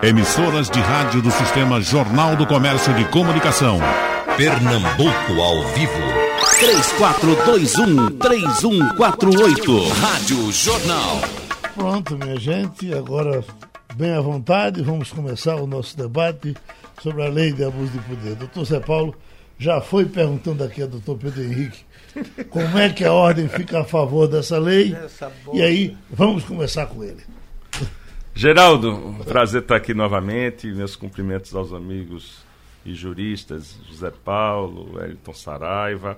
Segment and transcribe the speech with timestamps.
[0.00, 3.80] Emissoras de rádio do Sistema Jornal do Comércio de Comunicação.
[4.36, 5.92] Pernambuco ao vivo.
[8.20, 9.88] 3421-3148.
[10.00, 11.20] Rádio Jornal.
[11.74, 13.44] Pronto, minha gente, agora
[13.96, 16.54] bem à vontade, vamos começar o nosso debate
[17.02, 18.36] sobre a lei de abuso de poder.
[18.36, 19.16] Doutor Zé Paulo
[19.58, 21.80] já foi perguntando aqui a doutor Pedro Henrique
[22.50, 24.96] como é que a ordem fica a favor dessa lei.
[25.52, 27.24] E aí, vamos começar com ele.
[28.38, 30.68] Geraldo, um prazer estar aqui novamente.
[30.68, 32.38] Meus cumprimentos aos amigos
[32.86, 36.16] e juristas, José Paulo, Wellington Saraiva.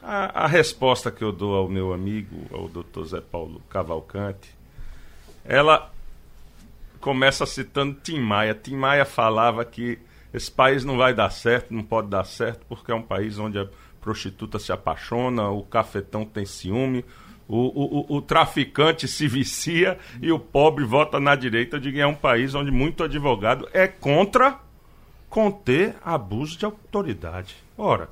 [0.00, 4.48] A, a, resposta que eu dou ao meu amigo, ao doutor Zé Paulo Cavalcante,
[5.44, 5.90] ela
[7.00, 8.54] começa citando Tim Maia.
[8.54, 9.98] Tim Maia falava que
[10.32, 13.58] esse país não vai dar certo, não pode dar certo, porque é um país onde
[13.58, 13.66] a
[14.00, 17.04] prostituta se apaixona, o cafetão tem ciúme,
[17.48, 21.78] o, o, o, traficante se vicia e o pobre vota na direita.
[21.78, 24.58] de é um país onde muito advogado é contra
[25.28, 27.56] conter abuso de autoridade.
[27.78, 28.08] Ora,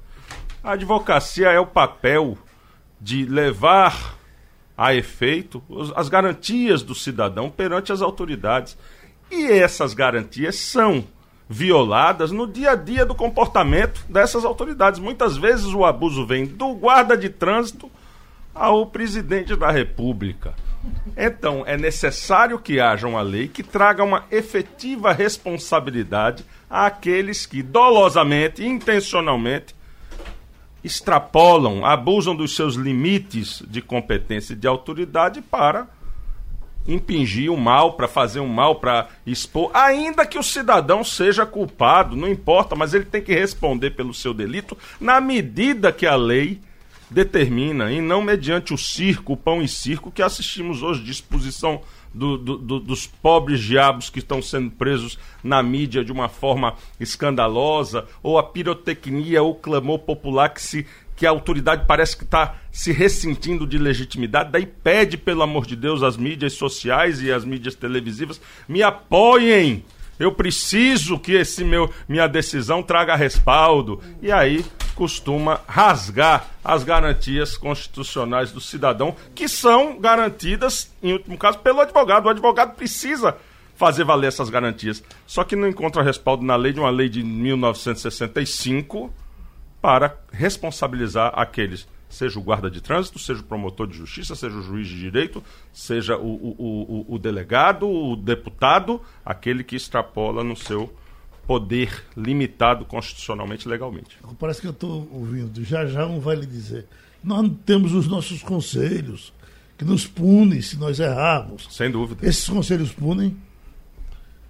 [0.62, 2.38] a advocacia é o papel
[3.00, 4.16] de levar
[4.76, 5.62] a efeito
[5.94, 8.76] as garantias do cidadão perante as autoridades.
[9.30, 11.04] E essas garantias são
[11.48, 15.00] violadas no dia a dia do comportamento dessas autoridades.
[15.00, 17.90] Muitas vezes o abuso vem do guarda de trânsito
[18.54, 20.54] ao presidente da República.
[21.16, 28.64] Então, é necessário que haja uma lei que traga uma efetiva responsabilidade àqueles que dolosamente,
[28.64, 29.74] intencionalmente,
[30.82, 35.88] extrapolam, abusam dos seus limites de competência e de autoridade para
[36.86, 42.14] impingir o mal, para fazer um mal, para expor, ainda que o cidadão seja culpado,
[42.14, 46.60] não importa, mas ele tem que responder pelo seu delito na medida que a lei
[47.14, 51.80] determina, e não mediante o circo, o pão e circo que assistimos hoje, disposição
[52.12, 56.74] do, do, do, dos pobres diabos que estão sendo presos na mídia de uma forma
[56.98, 62.56] escandalosa, ou a pirotecnia, ou clamor popular que se que a autoridade parece que está
[62.72, 67.44] se ressentindo de legitimidade, daí pede, pelo amor de Deus, as mídias sociais e as
[67.44, 69.84] mídias televisivas, me apoiem
[70.18, 74.00] eu preciso que esse meu minha decisão traga respaldo.
[74.22, 74.64] E aí
[74.94, 82.26] costuma rasgar as garantias constitucionais do cidadão, que são garantidas, em último caso, pelo advogado.
[82.26, 83.36] O advogado precisa
[83.76, 85.02] fazer valer essas garantias.
[85.26, 89.12] Só que não encontra respaldo na lei de uma lei de 1965
[89.82, 94.62] para responsabilizar aqueles seja o guarda de trânsito, seja o promotor de justiça, seja o
[94.62, 95.42] juiz de direito,
[95.72, 100.92] seja o, o, o, o delegado, o deputado, aquele que extrapola no seu
[101.46, 104.16] poder limitado constitucionalmente e legalmente.
[104.38, 106.86] Parece que eu estou ouvindo, já já um vai lhe dizer,
[107.22, 109.32] nós temos os nossos conselhos
[109.76, 111.66] que nos punem se nós errarmos.
[111.70, 112.26] Sem dúvida.
[112.26, 113.36] Esses conselhos punem?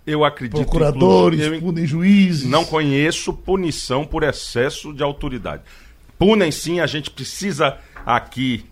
[0.07, 2.47] Eu acredito Procuradores, eu punem juízes.
[2.47, 5.63] Não conheço punição por excesso de autoridade
[6.25, 7.77] punem sim, a gente precisa
[8.07, 8.65] aqui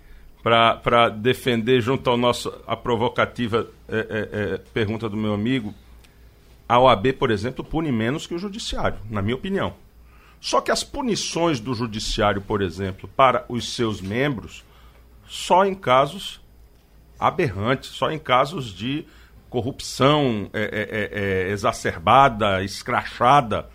[0.43, 5.75] para defender junto ao nosso a provocativa é, é, é, pergunta do meu amigo,
[6.67, 9.75] a OAB, por exemplo, pune menos que o judiciário, na minha opinião.
[10.41, 14.65] Só que as punições do judiciário, por exemplo, para os seus membros,
[15.29, 16.41] só em casos
[17.21, 19.05] aberrantes, só em casos de
[19.51, 23.69] corrupção é, é, é, exacerbada, escrachada,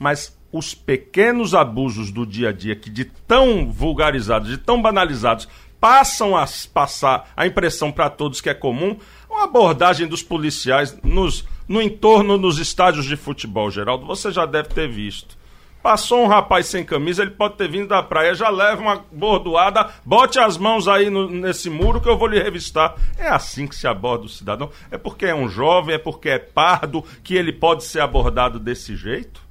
[0.00, 5.48] mas os pequenos abusos do dia a dia que de tão vulgarizados, de tão banalizados,
[5.80, 8.96] passam a passar a impressão para todos que é comum,
[9.28, 14.68] uma abordagem dos policiais nos, no entorno dos estádios de futebol, Geraldo, você já deve
[14.68, 15.40] ter visto.
[15.82, 19.88] Passou um rapaz sem camisa, ele pode ter vindo da praia, já leva uma bordoada,
[20.04, 22.94] bote as mãos aí no, nesse muro que eu vou lhe revistar.
[23.16, 24.70] É assim que se aborda o cidadão?
[24.90, 28.94] É porque é um jovem, é porque é pardo que ele pode ser abordado desse
[28.94, 29.49] jeito?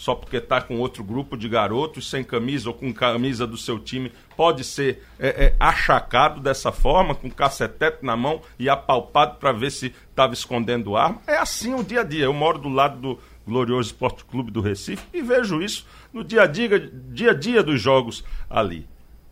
[0.00, 3.78] Só porque está com outro grupo de garotos sem camisa ou com camisa do seu
[3.78, 9.52] time, pode ser é, é, achacado dessa forma, com cacetete na mão e apalpado para
[9.52, 11.20] ver se estava escondendo arma.
[11.26, 12.24] É assim o dia a dia.
[12.24, 16.44] Eu moro do lado do glorioso Esporte Clube do Recife e vejo isso no dia
[16.44, 18.88] a dia, dia, a dia dos jogos ali.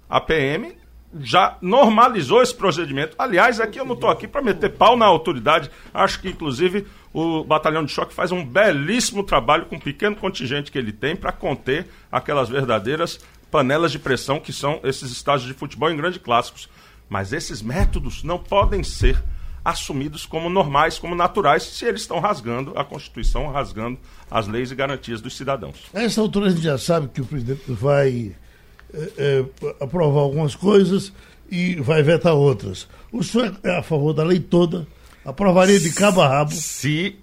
[0.07, 0.77] A PM
[1.21, 3.15] já normalizou esse procedimento.
[3.19, 5.71] Aliás, aqui eu não estou aqui para meter pau na autoridade.
[5.93, 10.71] Acho que, inclusive, o batalhão de choque faz um belíssimo trabalho com o pequeno contingente
[10.71, 13.19] que ele tem para conter aquelas verdadeiras
[13.51, 16.69] panelas de pressão que são esses estágios de futebol em grandes clássicos.
[17.09, 19.23] Mas esses métodos não podem ser
[19.65, 23.99] assumidos como normais, como naturais, se eles estão rasgando a Constituição, rasgando
[24.31, 25.87] as leis e garantias dos cidadãos.
[25.93, 28.35] Essa altura a gente já sabe que o presidente vai
[28.93, 29.45] é, é,
[29.81, 31.13] aprovar algumas coisas
[31.51, 32.89] e vai vetar outras.
[33.13, 34.87] O senhor é a favor da lei toda?
[35.25, 36.53] Aprovaria de cabo a rabo?
[36.53, 37.17] Se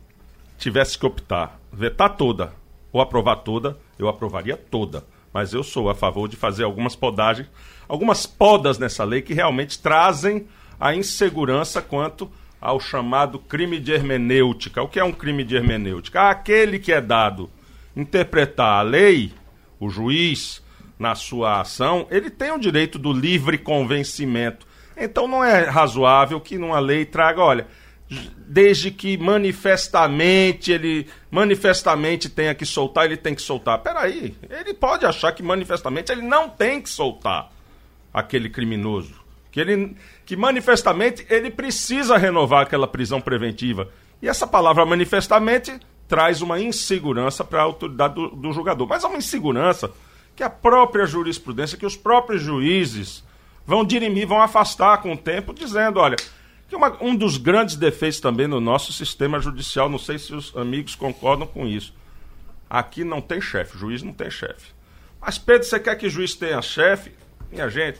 [0.58, 2.54] tivesse que optar, vetar toda
[2.92, 5.04] ou aprovar toda, eu aprovaria toda.
[5.34, 7.48] Mas eu sou a favor de fazer algumas podagens,
[7.88, 10.48] algumas podas nessa lei que realmente trazem
[10.80, 12.30] a insegurança quanto
[12.60, 14.82] ao chamado crime de hermenêutica.
[14.82, 16.30] O que é um crime de hermenêutica?
[16.30, 17.50] Aquele que é dado
[17.96, 19.34] interpretar a lei,
[19.80, 20.62] o juiz,
[20.98, 24.66] na sua ação, ele tem o direito do livre convencimento.
[24.98, 27.68] Então não é razoável que numa lei traga, olha,
[28.48, 33.80] desde que manifestamente ele manifestamente tenha que soltar, ele tem que soltar.
[33.80, 37.52] Peraí, ele pode achar que manifestamente ele não tem que soltar
[38.14, 39.26] aquele criminoso.
[39.52, 39.96] Que, ele,
[40.26, 43.90] que manifestamente ele precisa renovar aquela prisão preventiva.
[44.22, 45.78] E essa palavra manifestamente
[46.08, 48.88] traz uma insegurança para a autoridade do, do julgador.
[48.88, 49.92] Mas é uma insegurança
[50.36, 53.24] que a própria jurisprudência, que os próprios juízes
[53.66, 56.18] vão dirimir, vão afastar com o tempo, dizendo, olha,
[56.68, 60.56] que uma, um dos grandes defeitos também no nosso sistema judicial, não sei se os
[60.56, 61.94] amigos concordam com isso.
[62.70, 64.74] Aqui não tem chefe, juiz não tem chefe.
[65.22, 67.12] Mas, Pedro, você quer que juiz tenha chefe?
[67.52, 68.00] Minha gente,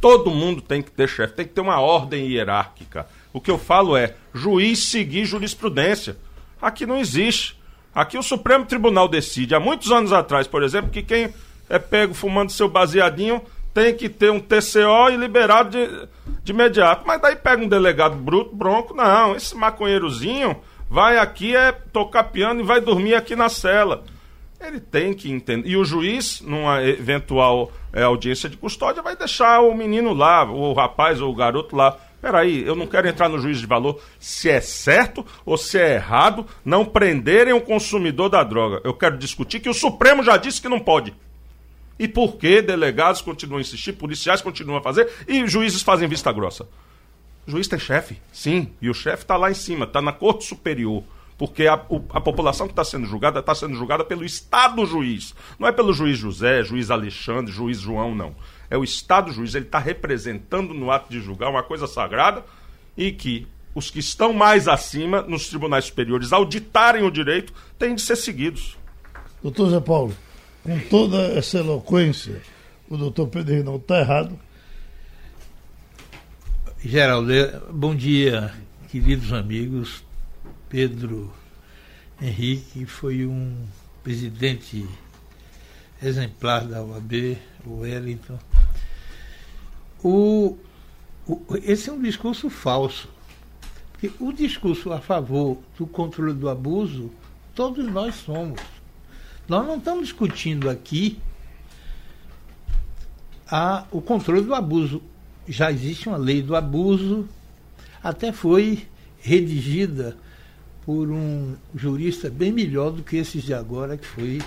[0.00, 3.06] todo mundo tem que ter chefe, tem que ter uma ordem hierárquica.
[3.32, 6.16] O que eu falo é juiz seguir jurisprudência.
[6.60, 7.58] Aqui não existe.
[7.96, 11.32] Aqui o Supremo Tribunal decide, há muitos anos atrás, por exemplo, que quem
[11.66, 13.40] é pego fumando seu baseadinho
[13.72, 16.08] tem que ter um TCO e liberado de,
[16.44, 17.04] de imediato.
[17.06, 19.34] Mas daí pega um delegado bruto, bronco, não.
[19.34, 20.58] Esse maconheirozinho
[20.90, 24.04] vai aqui é tocar piano e vai dormir aqui na cela.
[24.60, 25.66] Ele tem que entender.
[25.66, 30.74] E o juiz, numa eventual é, audiência de custódia, vai deixar o menino lá, o
[30.74, 31.96] rapaz ou o garoto lá.
[32.26, 35.94] Peraí, eu não quero entrar no juízo de valor se é certo ou se é
[35.94, 38.80] errado não prenderem o consumidor da droga.
[38.82, 41.14] Eu quero discutir que o Supremo já disse que não pode.
[41.96, 46.32] E por que delegados continuam a insistir, policiais continuam a fazer e juízes fazem vista
[46.32, 46.68] grossa?
[47.46, 50.46] O juiz tem chefe, sim, e o chefe está lá em cima, está na corte
[50.46, 51.04] superior.
[51.38, 55.32] Porque a, a população que está sendo julgada está sendo julgada pelo Estado juiz.
[55.60, 58.34] Não é pelo juiz José, juiz Alexandre, juiz João, não.
[58.70, 59.54] É o Estado juiz.
[59.54, 62.44] Ele está representando no ato de julgar uma coisa sagrada
[62.96, 68.02] e que os que estão mais acima, nos tribunais superiores, auditarem o direito, têm de
[68.02, 68.76] ser seguidos.
[69.42, 70.16] Doutor Zé Paulo
[70.66, 72.42] com toda essa eloquência,
[72.90, 74.36] o doutor Pedro Reinaldo está errado.
[76.84, 77.32] Geraldo,
[77.72, 78.52] bom dia,
[78.90, 80.04] queridos amigos.
[80.68, 81.32] Pedro
[82.20, 83.64] Henrique foi um
[84.02, 84.84] presidente
[86.02, 88.38] exemplar da OAB, o Wellington.
[90.08, 90.56] O,
[91.26, 93.08] o, esse é um discurso falso.
[93.90, 97.10] Porque o discurso a favor do controle do abuso,
[97.56, 98.60] todos nós somos.
[99.48, 101.18] Nós não estamos discutindo aqui
[103.50, 105.02] a, o controle do abuso.
[105.48, 107.28] Já existe uma lei do abuso,
[108.00, 108.86] até foi
[109.18, 110.16] redigida
[110.84, 114.40] por um jurista bem melhor do que esses de agora, que foi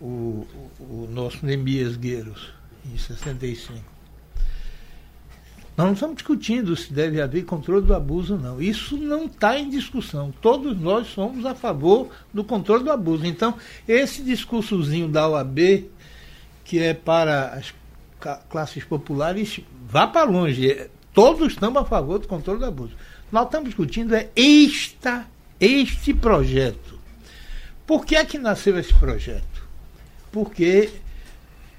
[0.00, 0.44] o,
[0.80, 2.52] o, nosso Nemias Gueiros,
[2.92, 3.99] em 65.
[5.80, 8.60] Nós não estamos discutindo se deve haver controle do abuso, não.
[8.60, 10.30] Isso não está em discussão.
[10.42, 13.24] Todos nós somos a favor do controle do abuso.
[13.24, 13.54] Então,
[13.88, 15.88] esse discursozinho da OAB,
[16.66, 17.72] que é para as
[18.50, 20.90] classes populares, vá para longe.
[21.14, 22.92] Todos estamos a favor do controle do abuso.
[23.32, 25.26] Nós estamos discutindo é esta,
[25.58, 27.00] este projeto.
[27.86, 29.66] Por que é que nasceu esse projeto?
[30.30, 30.90] Porque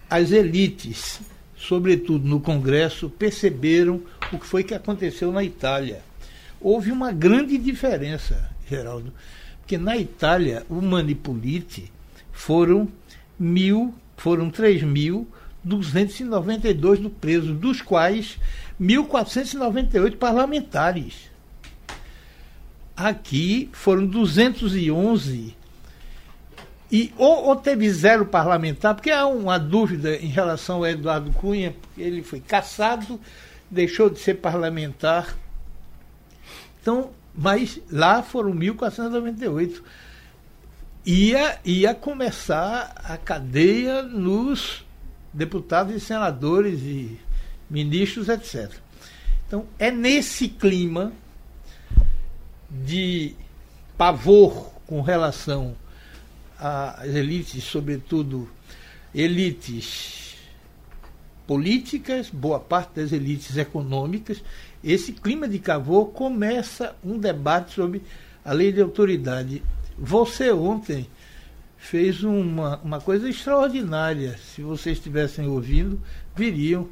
[0.09, 1.21] as elites
[1.67, 4.01] sobretudo no Congresso, perceberam
[4.31, 6.01] o que foi que aconteceu na Itália.
[6.59, 9.13] Houve uma grande diferença, Geraldo,
[9.59, 11.91] porque na Itália o Manipulite
[12.31, 12.87] foram
[13.39, 18.37] mil, foram 3.292 do presos, dos quais
[18.79, 21.31] 1.498 parlamentares.
[22.95, 25.55] Aqui foram 211
[26.91, 31.73] e ou, ou, teve zero parlamentar, porque há uma dúvida em relação ao Eduardo Cunha,
[31.79, 33.17] porque ele foi caçado,
[33.69, 35.37] deixou de ser parlamentar.
[36.81, 39.81] Então, mas lá foram 1.498.
[41.05, 44.85] Ia, ia começar a cadeia nos
[45.33, 47.17] deputados e senadores e
[47.69, 48.69] ministros, etc.
[49.47, 51.13] Então, é nesse clima
[52.69, 53.33] de
[53.97, 55.75] pavor com relação
[56.61, 58.47] as elites, sobretudo
[59.13, 60.35] elites
[61.47, 64.43] políticas, boa parte das elites econômicas,
[64.83, 68.01] esse clima de cavô começa um debate sobre
[68.45, 69.61] a lei de autoridade.
[69.97, 71.07] Você ontem
[71.77, 74.37] fez uma, uma coisa extraordinária.
[74.37, 75.99] Se vocês estivessem ouvindo,
[76.35, 76.87] viriam.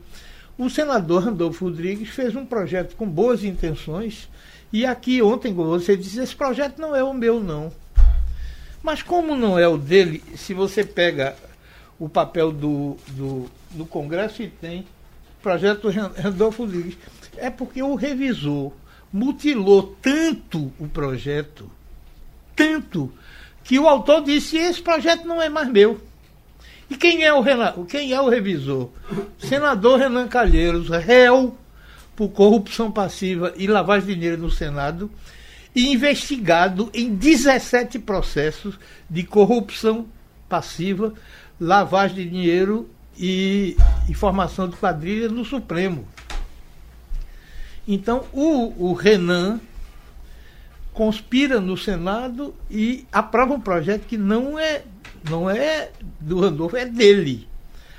[0.57, 4.27] O senador Randolfo Rodrigues fez um projeto com boas intenções
[4.73, 7.71] E aqui ontem, você disse, esse projeto não é o meu, não.
[8.81, 11.35] Mas como não é o dele, se você pega
[11.99, 14.85] o papel do, do, do Congresso e tem
[15.41, 16.97] projeto do Randolfo Ligues,
[17.37, 18.71] é porque o revisor
[19.11, 21.69] mutilou tanto o projeto,
[22.55, 23.11] tanto,
[23.63, 25.99] que o autor disse, esse projeto não é mais meu.
[26.89, 27.43] E quem é o,
[27.85, 28.89] quem é o revisor?
[29.37, 31.55] Senador Renan Calheiros, réu
[32.15, 35.09] por corrupção passiva e lavagem de dinheiro no Senado,
[35.75, 40.07] e investigado em 17 processos de corrupção
[40.47, 41.13] passiva,
[41.59, 46.07] lavagem de dinheiro e, informação de quadrilha no Supremo.
[47.87, 49.59] Então, o, o Renan
[50.93, 54.83] conspira no Senado e aprova um projeto que não é,
[55.29, 57.47] não é do Randolfo, é dele.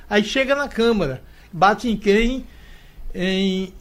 [0.09, 1.23] Aí chega na Câmara,
[1.53, 2.47] bate em quem?
[3.15, 3.73] Em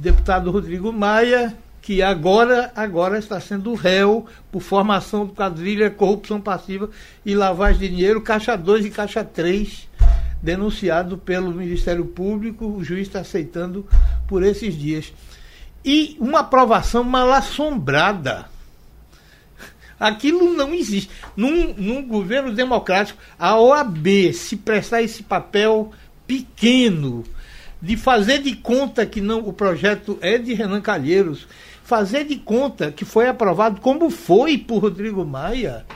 [0.00, 6.90] deputado Rodrigo Maia, que agora, agora está sendo réu por formação de quadrilha, corrupção passiva
[7.24, 9.88] e lavagem de dinheiro, caixa 2 e caixa 3,
[10.42, 13.86] denunciado pelo Ministério Público, o juiz está aceitando
[14.26, 15.12] por esses dias.
[15.84, 18.46] E uma aprovação mal assombrada.
[19.98, 21.10] Aquilo não existe.
[21.36, 25.92] Num, num governo democrático, a OAB se prestar esse papel
[26.26, 27.24] pequeno
[27.80, 31.46] de fazer de conta que não o projeto é de Renan Calheiros,
[31.88, 35.86] fazer de conta que foi aprovado como foi por Rodrigo Maia,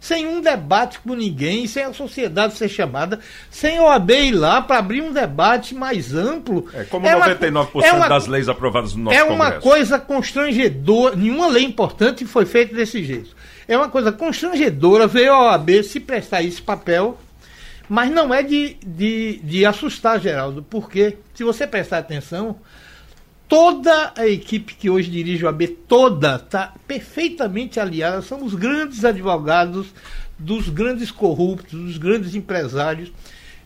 [0.00, 3.20] sem um debate com ninguém, sem a sociedade ser chamada,
[3.50, 6.66] sem o OAB ir lá para abrir um debate mais amplo.
[6.72, 9.60] É como é 99% uma, é uma, das leis aprovadas no nosso É uma Congresso.
[9.60, 13.36] coisa constrangedora, nenhuma lei importante foi feita desse jeito.
[13.68, 17.18] É uma coisa constrangedora ver a OAB se prestar esse papel
[17.86, 22.56] mas não é de, de, de assustar, Geraldo, porque, se você prestar atenção,
[23.48, 28.22] toda a equipe que hoje dirige o AB, toda, está perfeitamente aliada.
[28.22, 29.88] São os grandes advogados
[30.38, 33.12] dos grandes corruptos, dos grandes empresários.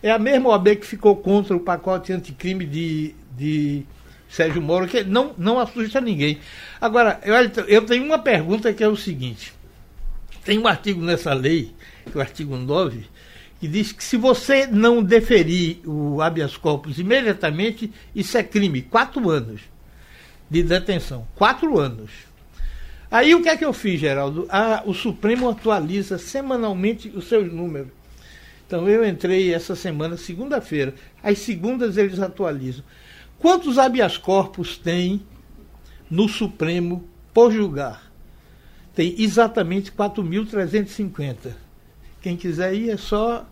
[0.01, 3.83] É a mesma OAB que ficou contra o pacote anticrime de, de
[4.29, 6.39] Sérgio Moro, que não, não assusta ninguém.
[6.79, 7.35] Agora, eu,
[7.67, 9.53] eu tenho uma pergunta que é o seguinte:
[10.45, 11.73] tem um artigo nessa lei,
[12.05, 13.05] que é o artigo 9,
[13.59, 18.81] que diz que se você não deferir o habeas corpus imediatamente, isso é crime.
[18.81, 19.61] Quatro anos
[20.49, 21.27] de detenção.
[21.35, 22.09] Quatro anos.
[23.11, 24.47] Aí o que é que eu fiz, Geraldo?
[24.49, 27.89] Ah, o Supremo atualiza semanalmente os seus números.
[28.65, 30.93] Então eu entrei essa semana, segunda-feira.
[31.21, 32.83] Às segundas eles atualizam.
[33.39, 35.21] Quantos habeas corpus tem
[36.09, 38.11] no Supremo por julgar?
[38.93, 41.55] Tem exatamente 4.350.
[42.21, 43.45] Quem quiser ir é só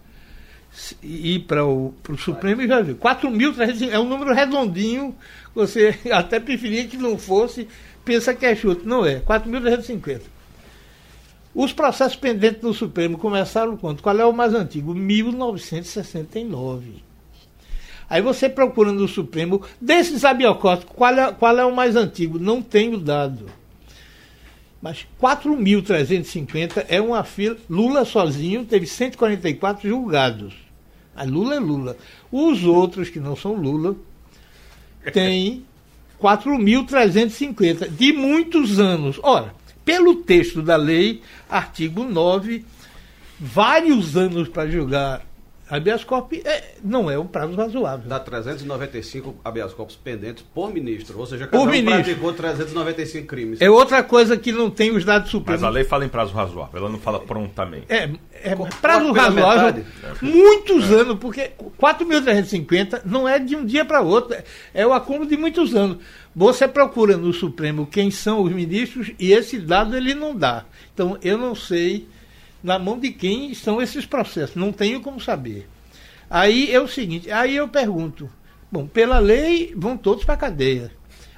[1.01, 2.95] ir para o Supremo e já viu.
[2.95, 5.15] 4.300 é um número redondinho,
[5.55, 7.67] você até preferia que não fosse,
[8.03, 8.86] pensa que é chute.
[8.86, 10.21] Não é, 4.350.
[11.55, 14.01] Os processos pendentes do Supremo começaram quando?
[14.01, 14.93] Qual é o mais antigo?
[14.93, 17.07] 1969.
[18.09, 22.39] Aí você procura no Supremo, desses abiocóticos, qual é, qual é o mais antigo?
[22.39, 23.47] Não tenho dado.
[24.81, 27.57] Mas 4.350 é uma fila.
[27.69, 30.53] Lula sozinho teve 144 julgados.
[31.15, 31.98] A Lula é Lula.
[32.31, 33.96] Os outros, que não são Lula,
[35.12, 35.65] têm
[36.22, 39.19] 4.350, de muitos anos.
[39.24, 39.53] Ora,
[39.86, 42.65] pelo texto da lei, artigo 9,
[43.39, 45.25] vários anos para julgar
[45.69, 48.07] habeas corpus é, não é um prazo razoável.
[48.07, 52.03] Dá 395 habeas corpus pendentes por ministro, ou seja, cada por um ministro.
[52.03, 53.62] praticou 395 crimes.
[53.62, 55.62] É outra coisa que não tem os dados supremos.
[55.62, 57.86] Mas a lei fala em prazo razoável, ela não fala prontamente.
[57.89, 58.09] É,
[58.43, 59.83] é prazo razoável,
[60.21, 60.95] muitos é.
[60.95, 64.38] anos, porque 4.350 não é de um dia para outro,
[64.74, 65.97] é o acúmulo de muitos anos.
[66.36, 70.65] Você procura no Supremo quem são os ministros e esse dado ele não dá.
[70.93, 72.07] Então, eu não sei
[72.67, 74.57] na mão de quem estão esses processos.
[74.57, 75.67] Não tenho como saber.
[76.29, 78.29] Aí é o seguinte, aí eu pergunto,
[78.69, 80.91] bom, pela lei vão todos para a cadeia.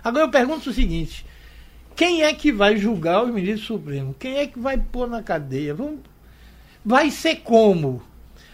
[0.04, 1.24] Agora eu pergunto o seguinte,
[1.96, 4.16] quem é que vai julgar os ministros supremos?
[4.18, 5.76] Quem é que vai pôr na cadeia?
[5.76, 6.00] Vamos,
[6.84, 8.02] vai ser como?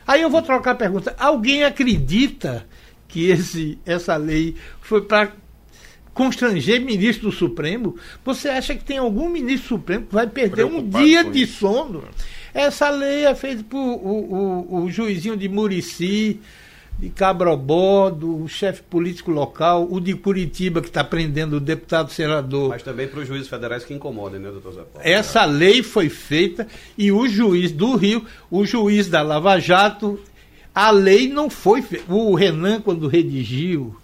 [0.05, 1.15] Aí eu vou trocar a pergunta.
[1.17, 2.67] Alguém acredita
[3.07, 5.31] que esse, essa lei foi para
[6.13, 7.95] constranger ministro do Supremo?
[8.25, 12.03] Você acha que tem algum ministro Supremo que vai perder um dia de sono?
[12.55, 16.39] Essa lei é feita por o, o, o juizinho de Murici,
[16.97, 22.69] de Cabrobó, do chefe político local, o de Curitiba, que está prendendo o deputado senador.
[22.69, 25.05] Mas também para os juízes federais que incomodem, né, doutor Zé Paulo?
[25.05, 26.65] Essa lei foi feita
[26.97, 30.17] e o juiz do Rio, o juiz da Lava Jato,
[30.73, 32.05] a lei não foi feita.
[32.09, 33.97] O Renan, quando redigiu,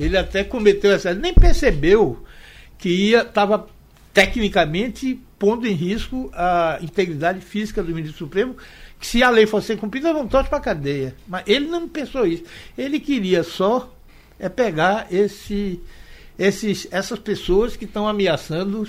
[0.00, 1.12] ele até cometeu essa.
[1.12, 2.24] nem percebeu
[2.78, 3.66] que ia estava
[4.12, 8.56] tecnicamente pondo em risco a integridade física do ministro Supremo,
[9.00, 11.16] que se a lei fosse cumprida, vão todos para a cadeia.
[11.26, 12.44] Mas ele não pensou isso.
[12.78, 13.92] Ele queria só
[14.38, 15.80] é pegar esse,
[16.38, 18.86] esses, essas pessoas que estão ameaçando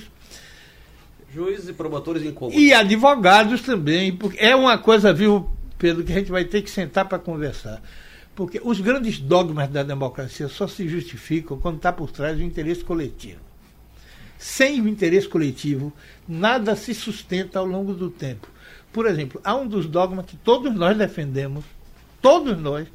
[1.34, 2.62] Juízes e promotores incômodos.
[2.62, 5.50] E advogados também, porque é uma coisa, viu,
[5.80, 7.82] Pedro, que a gente vai ter que sentar para conversar.
[8.36, 12.84] Porque os grandes dogmas da democracia só se justificam quando está por trás do interesse
[12.84, 13.40] coletivo.
[14.44, 15.94] Sem o interesse coletivo,
[16.28, 18.46] nada se sustenta ao longo do tempo.
[18.92, 21.64] Por exemplo, há um dos dogmas que todos nós defendemos,
[22.22, 22.90] todos nós,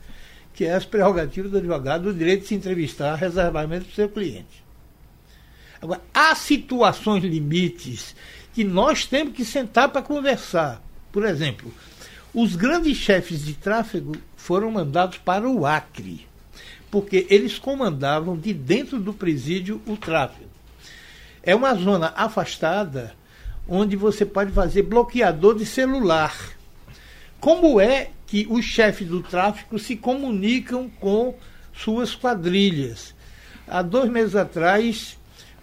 [0.53, 4.11] que é as prerrogativas do advogado, o direito de se entrevistar reservadamente para o seu
[4.11, 4.63] cliente.
[5.81, 8.15] Agora, há situações limites
[8.53, 10.83] que nós temos que sentar para conversar.
[11.11, 11.73] Por exemplo,
[12.35, 16.27] os grandes chefes de tráfego foram mandados para o Acre,
[16.91, 20.58] porque eles comandavam de dentro do presídio o tráfego.
[21.49, 23.15] É uma zona afastada
[23.67, 26.37] onde você pode fazer bloqueador de celular.
[27.41, 31.35] Como é que os chefes do tráfico se comunicam com
[31.73, 33.15] suas quadrilhas?
[33.67, 35.17] Há dois meses atrás,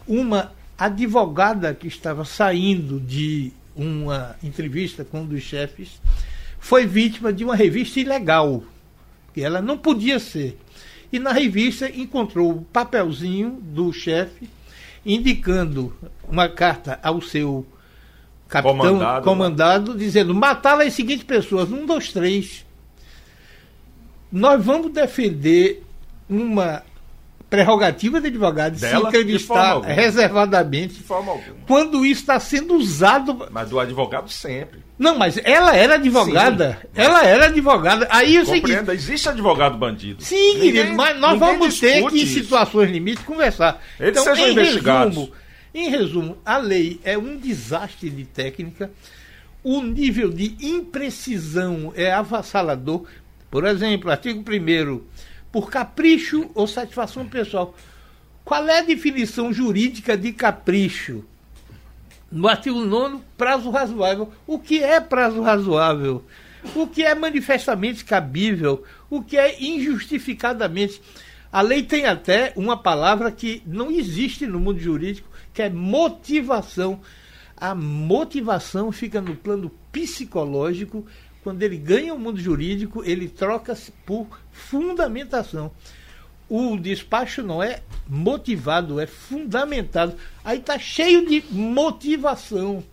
[0.08, 6.02] uma advogada que estava saindo de uma entrevista com um dos chefes
[6.60, 8.64] foi vítima de uma revista ilegal,
[9.36, 10.58] que ela não podia ser.
[11.14, 14.50] E na revista encontrou o papelzinho do chefe
[15.06, 15.96] indicando
[16.28, 17.66] uma carta ao seu
[18.48, 22.66] capitão comandado, comandado dizendo matá-la as seguintes pessoas, um, dois, três.
[24.32, 25.84] Nós vamos defender
[26.30, 26.84] uma
[27.50, 31.04] prerrogativa de advogado Dela, se entrevistar de reservadamente.
[31.68, 33.48] Quando isso está sendo usado.
[33.52, 34.85] Mas do advogado sempre.
[34.98, 36.80] Não, mas ela era advogada.
[36.82, 38.08] Sim, ela era advogada.
[38.10, 38.90] Aí o seguinte.
[38.92, 40.24] Existe advogado bandido.
[40.24, 43.82] Sim, querido, mas nós vamos ter que, em situações limites, conversar.
[44.00, 45.16] Eles então, sejam em investigados.
[45.16, 45.34] Resumo,
[45.74, 48.90] em resumo, a lei é um desastre de técnica.
[49.62, 53.06] O nível de imprecisão é avassalador.
[53.52, 55.02] Por exemplo, artigo 1
[55.52, 57.76] por capricho ou satisfação pessoal.
[58.46, 61.26] Qual é a definição jurídica de capricho?
[62.36, 64.30] No artigo 9, prazo razoável.
[64.46, 66.22] O que é prazo razoável?
[66.76, 68.84] O que é manifestamente cabível?
[69.10, 71.02] O que é injustificadamente?
[71.50, 77.00] A lei tem até uma palavra que não existe no mundo jurídico, que é motivação.
[77.56, 81.06] A motivação fica no plano psicológico
[81.42, 85.72] quando ele ganha o mundo jurídico, ele troca-se por fundamentação.
[86.48, 90.16] O despacho não é motivado, é fundamentado.
[90.44, 92.84] Aí está cheio de motivação.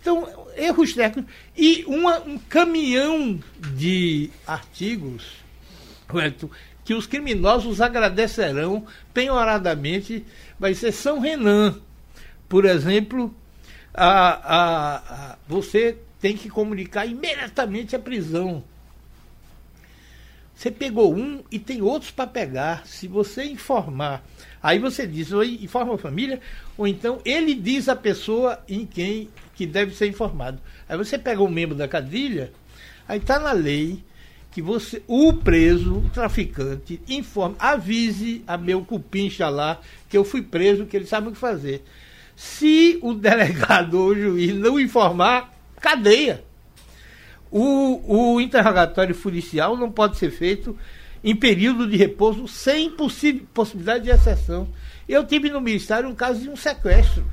[0.00, 1.32] Então, erros técnicos.
[1.56, 3.40] E uma, um caminhão
[3.74, 5.24] de artigos
[6.84, 10.24] que os criminosos agradecerão penhoradamente
[10.58, 11.80] vai ser São Renan.
[12.48, 13.34] Por exemplo,
[13.92, 18.62] a, a, a, você tem que comunicar imediatamente a prisão.
[20.56, 22.86] Você pegou um e tem outros para pegar.
[22.86, 24.24] Se você informar,
[24.62, 26.40] aí você diz, ou informa a família,
[26.78, 30.58] ou então ele diz a pessoa em quem que deve ser informado.
[30.88, 32.54] Aí você pega um membro da quadrilha,
[33.06, 34.02] aí está na lei
[34.50, 40.40] que você, o preso, o traficante, informe, avise a meu cupincha lá que eu fui
[40.40, 41.84] preso, que ele sabe o que fazer.
[42.34, 46.45] Se o delegado ou o juiz não informar, cadeia.
[47.50, 50.76] O, o interrogatório policial não pode ser feito
[51.22, 54.68] em período de repouso sem possibilidade de exceção.
[55.08, 57.24] Eu tive no Ministério um caso de um sequestro.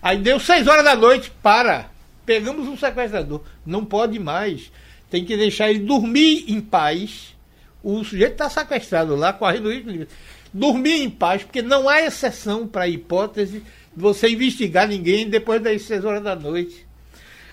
[0.00, 1.90] Aí deu seis horas da noite, para.
[2.26, 3.42] Pegamos um sequestrador.
[3.64, 4.70] Não pode mais.
[5.10, 7.34] Tem que deixar ele dormir em paz.
[7.82, 10.08] O sujeito está sequestrado lá, correndo risco de
[10.52, 13.58] dormir em paz, porque não há exceção para a hipótese
[13.94, 16.86] de você investigar ninguém depois das seis horas da noite.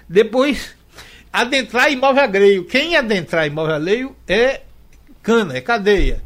[0.07, 0.75] Depois,
[1.31, 2.65] adentrar imóvel alheio.
[2.65, 4.61] Quem adentrar imóvel alheio é
[5.21, 6.21] cana, é cadeia.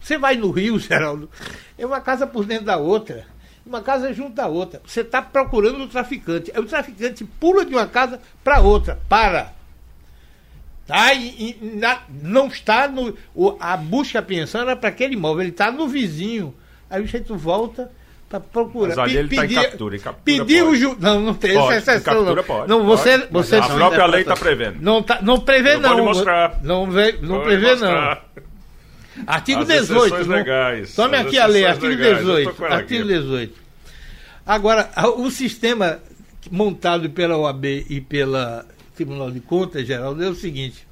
[0.00, 1.30] Você vai no Rio, Geraldo,
[1.78, 3.26] é uma casa por dentro da outra.
[3.64, 4.82] Uma casa junto à outra.
[4.86, 6.52] Você está procurando o traficante.
[6.54, 9.00] Aí o traficante pula de uma casa para outra.
[9.08, 9.54] Para.
[10.86, 11.14] Tá?
[11.14, 13.16] E, e na, não está no.
[13.34, 16.54] O, a busca pensão era para aquele imóvel, ele está no vizinho.
[16.90, 17.90] Aí o jeito volta
[18.28, 18.96] Tá procurando.
[18.96, 19.96] Mas ali ele está em captura.
[19.96, 20.96] Em captura pedir o ju...
[20.98, 22.14] Não, não tem pode, essa exceção.
[22.14, 22.68] Captura pode.
[22.68, 23.32] Não, você, pode.
[23.32, 24.78] você a própria lei está prevendo.
[24.80, 25.90] Não, tá, não prevê, não.
[25.90, 26.60] Pode mostrar.
[26.62, 28.18] Não, vê, não prevê, não.
[29.26, 30.26] Artigo As 18.
[30.26, 30.36] Não...
[30.36, 30.94] Legais.
[30.94, 32.18] Tome As aqui a lei, artigo legais.
[32.18, 32.64] 18.
[32.64, 33.54] Artigo 18.
[34.46, 36.00] Agora, o sistema
[36.50, 40.86] montado pela OAB e pela Tribunal de Contas, Geraldo, é o seguinte.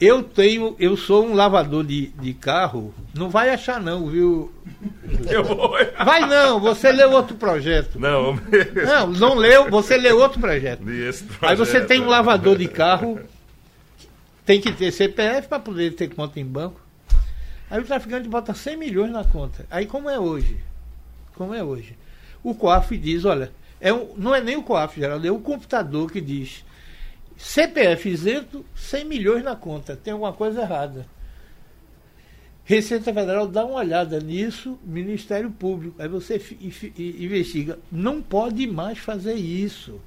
[0.00, 2.94] Eu tenho, eu sou um lavador de, de carro.
[3.12, 4.52] Não vai achar não, viu?
[5.28, 5.72] Eu vou.
[6.04, 7.98] Vai não, você leu outro projeto.
[7.98, 8.38] Não,
[8.86, 10.88] Não, não leu, você leu outro projeto.
[10.88, 13.18] esse Aí você projeto, tem um lavador de carro,
[14.46, 16.80] tem que ter CPF para poder ter conta em banco.
[17.68, 19.66] Aí o traficante bota 100 milhões na conta.
[19.68, 20.58] Aí como é hoje?
[21.34, 21.96] Como é hoje?
[22.42, 26.10] O COAF diz, olha, é um, não é nem o COAF, Geraldo, é o computador
[26.10, 26.64] que diz
[27.38, 29.96] CPF isento, 100 milhões na conta.
[29.96, 31.06] Tem alguma coisa errada.
[32.64, 36.02] Receita Federal dá uma olhada nisso, Ministério Público.
[36.02, 36.42] Aí você
[36.98, 37.78] investiga.
[37.90, 40.00] Não pode mais fazer isso.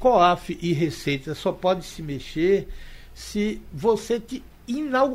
[0.00, 2.68] COAF e Receita só pode se mexer
[3.14, 4.42] se você te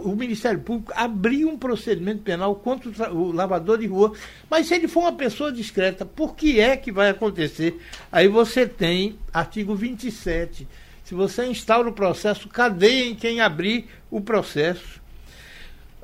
[0.04, 4.14] o Ministério Público abrir um procedimento penal contra o, o lavador de rua.
[4.48, 7.82] Mas se ele for uma pessoa discreta, por que é que vai acontecer?
[8.12, 10.68] Aí você tem artigo 27.
[11.10, 15.02] Se você instaura o processo, cadeia em quem abrir o processo.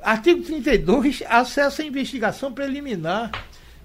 [0.02, 3.30] Artigo 32, acesso à investigação preliminar.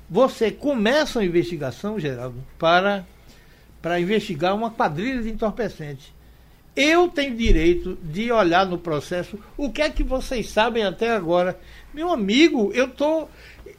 [0.09, 3.05] Você começa a investigação, Geraldo, para,
[3.83, 6.11] para investigar uma quadrilha de entorpecentes.
[6.75, 11.59] Eu tenho direito de olhar no processo o que é que vocês sabem até agora.
[11.93, 13.27] Meu amigo, eu tô.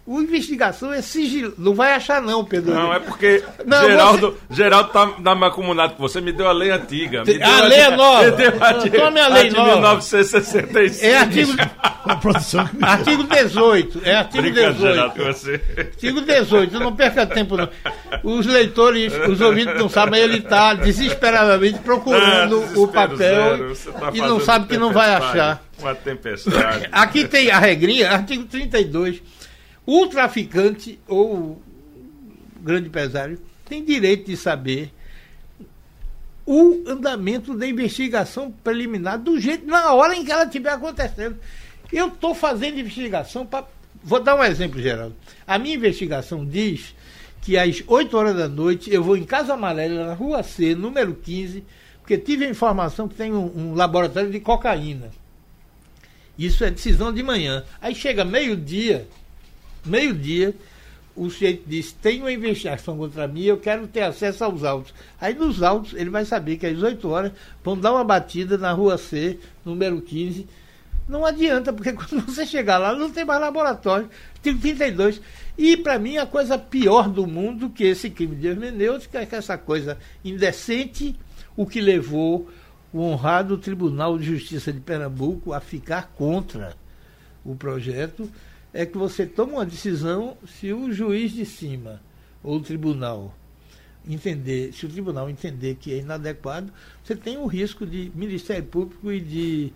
[0.04, 1.54] O investigação é sigilo.
[1.56, 2.74] Não vai achar, não, Pedro.
[2.74, 6.52] Não, é porque Não, Geraldo, Geraldo tá na minha comunidade com você, me deu a
[6.52, 7.22] lei antiga.
[7.24, 8.24] Me A deu a lei é nova.
[8.24, 9.74] Me deu a de, Tome a lei de nova.
[9.74, 11.04] 1965.
[11.06, 11.52] É artigo,
[12.82, 14.02] A artigo 18.
[14.04, 14.94] É artigo Brincando, 18.
[14.94, 15.60] Geraldo, você.
[15.78, 17.68] Artigo 18, não perca tempo não.
[18.24, 23.92] Os leitores, os ouvintes não sabem, ele está desesperadamente procurando Ah, o papel zero, você
[23.92, 25.62] tá e não sabe que não vai achar.
[25.78, 26.88] Uma tempestade.
[26.90, 29.22] Aqui tem a regrinha, artigo 32.
[29.84, 31.62] O traficante ou o
[32.60, 34.92] grande empresário tem direito de saber
[36.46, 41.38] o andamento da investigação preliminar do jeito, na hora em que ela estiver acontecendo.
[41.92, 43.66] Eu estou fazendo investigação para.
[44.02, 45.14] Vou dar um exemplo, Geraldo.
[45.46, 46.94] A minha investigação diz
[47.40, 51.14] que às 8 horas da noite eu vou em Casa Amarela, na rua C, número
[51.14, 51.64] 15,
[52.00, 55.10] porque tive a informação que tem um, um laboratório de cocaína.
[56.38, 57.64] Isso é decisão de manhã.
[57.80, 59.06] Aí chega meio-dia,
[59.84, 60.54] meio-dia,
[61.14, 64.94] o sujeito diz: tem uma investigação contra mim, eu quero ter acesso aos autos.
[65.20, 68.72] Aí nos autos ele vai saber que às 8 horas vão dar uma batida na
[68.72, 70.46] rua C, número 15.
[71.08, 74.08] Não adianta, porque quando você chegar lá não tem mais laboratório.
[74.42, 75.20] Tem 32.
[75.58, 79.34] E para mim a coisa pior do mundo que esse crime de hermenêutica é que
[79.34, 81.14] essa coisa indecente,
[81.56, 82.48] o que levou
[82.92, 86.74] o honrado Tribunal de Justiça de Pernambuco a ficar contra
[87.44, 88.30] o projeto
[88.72, 92.00] é que você toma uma decisão se o juiz de cima
[92.42, 93.34] ou o tribunal
[94.08, 96.72] entender, se o tribunal entender que é inadequado,
[97.04, 99.72] você tem o risco de Ministério Público e de,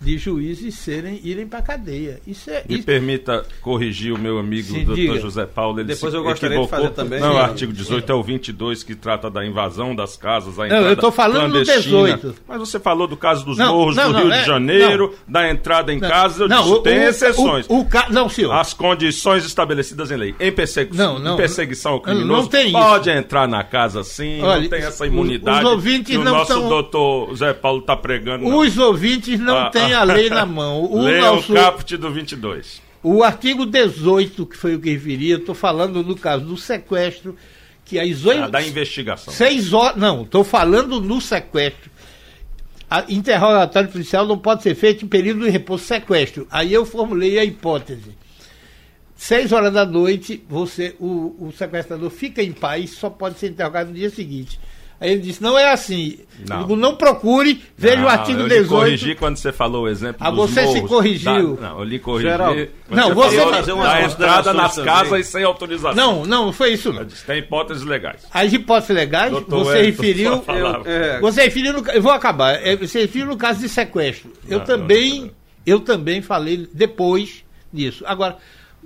[0.00, 2.20] de juízes serem irem para a cadeia.
[2.26, 5.18] Isso é Me isso- permita corrigir o meu amigo Sim, doutor.
[5.20, 5.80] José Paulo.
[5.80, 6.88] Ele Depois se eu gostaria de equivocou.
[6.90, 7.20] fazer também.
[7.20, 10.54] Não, o artigo 18 é o 22 que trata da invasão das casas.
[10.58, 11.82] A Não, entrada eu tô falando do clandestina.
[12.16, 12.34] 18.
[12.46, 15.14] Mas você falou do caso dos Não, morros não, do não, Rio é- de Janeiro,
[15.26, 16.44] da entrada em casa.
[16.44, 17.66] Eu disse, o- tem o- exceções.
[17.68, 18.52] O, o ca- não, senhor.
[18.52, 20.34] As condições estabelecidas em lei.
[20.38, 20.52] Em,
[20.96, 22.72] Não, não, em perseguição ao não, criminoso, não tem isso.
[22.78, 26.24] pode entrar na casa sim, Olha, não tem essa os- imunidade os ouvintes que o
[26.24, 28.44] não nosso tão- doutor Zé Paulo está pregando.
[28.48, 28.58] não.
[28.58, 30.00] Os ouvintes não Ah, têm ah.
[30.00, 30.84] a lei na mão.
[30.84, 32.82] O, Leia nosso, o caput do 22.
[33.02, 37.36] o artigo 18, que foi o que eu estou falando no caso do sequestro,
[37.84, 38.44] que às oito.
[38.44, 39.32] Ah, da investigação.
[39.32, 39.96] Seis horas.
[39.96, 41.90] Não, estou falando no sequestro.
[42.90, 46.46] A interrogatório policial não pode ser feito em período de repouso sequestro.
[46.50, 48.16] Aí eu formulei a hipótese.
[49.14, 53.88] Seis horas da noite, você, o, o sequestrador fica em paz, só pode ser interrogado
[53.88, 54.60] no dia seguinte.
[55.00, 56.18] Aí ele disse, não é assim.
[56.48, 56.56] Não.
[56.56, 58.68] Eu digo, não procure, veja o Não, artigo eu lhe 18.
[58.68, 60.88] corrigi quando você falou o exemplo Ah, dos você se morros.
[60.88, 61.54] corrigiu.
[61.56, 62.28] Da- não, eu lhe corrigi.
[62.36, 62.68] Quando
[63.00, 65.20] não, você fazer umas da entrada nas casas também.
[65.20, 65.94] e sem autorização.
[65.94, 67.00] Não, não, não foi isso não.
[67.00, 68.22] Eu disse, Tem hipóteses legais.
[68.32, 70.38] As hipóteses legais, Doutor você Wellington, referiu.
[70.40, 70.90] palavra.
[70.92, 72.54] É, Você referiu no, eu vou acabar.
[72.54, 74.32] É, Você referiu no caso de sequestro.
[74.48, 75.30] Eu Não, também, não, não.
[75.64, 78.02] eu também falei depois disso.
[78.06, 78.36] Agora,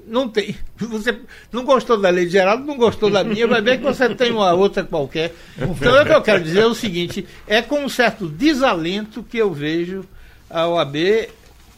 [0.06, 0.56] não tem.
[0.76, 1.18] Você
[1.50, 4.32] não gostou da lei de Geraldo, não gostou da minha, vai ver que você tem
[4.32, 5.34] uma outra qualquer.
[5.56, 9.38] Então, o que eu quero dizer é o seguinte: é com um certo desalento que
[9.38, 10.04] eu vejo
[10.50, 11.28] a OAB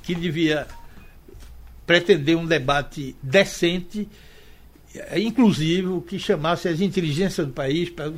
[0.03, 0.67] que devia
[1.87, 4.09] pretender um debate decente,
[5.17, 8.13] inclusivo, que chamasse as inteligências do país para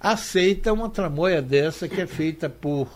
[0.00, 2.88] aceita uma tramóia dessa que é feita por,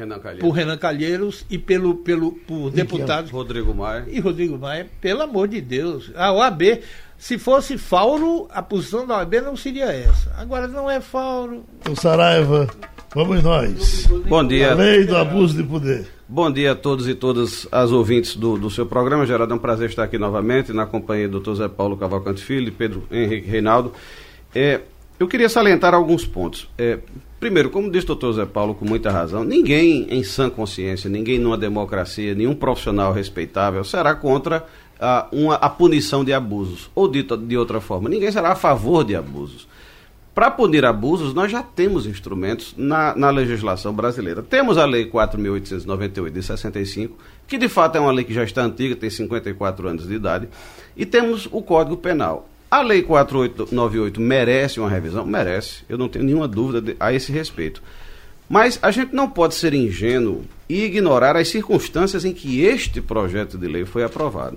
[0.00, 0.40] Renan Calheiros.
[0.48, 4.04] por Renan Calheiros e pelo, pelo, por deputados Rodrigo Maia.
[4.08, 6.10] e Rodrigo Maia, pelo amor de Deus.
[6.16, 6.80] A OAB,
[7.18, 10.32] se fosse Fauro, a posição da OAB não seria essa.
[10.36, 11.64] Agora não é Fauro.
[11.80, 12.66] Então, Saraiva,
[13.14, 14.06] vamos nós.
[14.28, 14.74] Bom A dia.
[14.74, 16.06] lei do abuso de poder.
[16.28, 19.26] Bom dia a todos e todas as ouvintes do, do seu programa.
[19.26, 21.54] Geraldo, é um prazer estar aqui novamente na companhia do Dr.
[21.54, 23.92] Zé Paulo Cavalcante Filho e Pedro Henrique Reinaldo.
[24.54, 24.80] É,
[25.20, 26.66] eu queria salientar alguns pontos.
[26.78, 26.98] É,
[27.38, 31.38] primeiro, como disse o doutor Zé Paulo com muita razão, ninguém em sã consciência, ninguém
[31.38, 34.64] numa democracia, nenhum profissional respeitável será contra
[34.98, 36.90] a, uma, a punição de abusos.
[36.94, 39.68] Ou dito de outra forma, ninguém será a favor de abusos.
[40.34, 44.42] Para punir abusos, nós já temos instrumentos na, na legislação brasileira.
[44.42, 48.62] Temos a Lei 4.898 de 65, que de fato é uma lei que já está
[48.62, 50.48] antiga, tem 54 anos de idade,
[50.96, 52.48] e temos o Código Penal.
[52.70, 55.26] A Lei 4898 merece uma revisão?
[55.26, 57.82] Merece, eu não tenho nenhuma dúvida a esse respeito.
[58.48, 63.58] Mas a gente não pode ser ingênuo e ignorar as circunstâncias em que este projeto
[63.58, 64.56] de lei foi aprovado.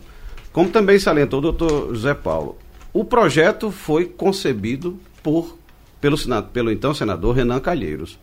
[0.52, 2.56] Como também salientou o doutor José Paulo,
[2.94, 5.58] o projeto foi concebido por,
[6.00, 6.16] pelo,
[6.54, 8.20] pelo então senador Renan Calheiros.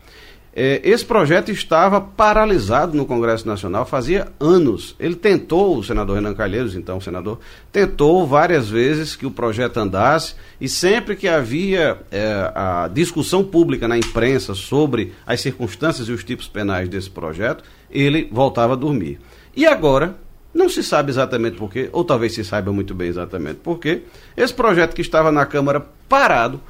[0.52, 4.96] É, esse projeto estava paralisado no Congresso Nacional fazia anos.
[4.98, 7.38] Ele tentou, o senador Renan Calheiros, então senador,
[7.70, 13.86] tentou várias vezes que o projeto andasse e sempre que havia é, a discussão pública
[13.86, 19.20] na imprensa sobre as circunstâncias e os tipos penais desse projeto, ele voltava a dormir.
[19.54, 20.16] E agora,
[20.52, 24.02] não se sabe exatamente porquê, ou talvez se saiba muito bem exatamente porquê,
[24.36, 26.60] esse projeto que estava na Câmara parado,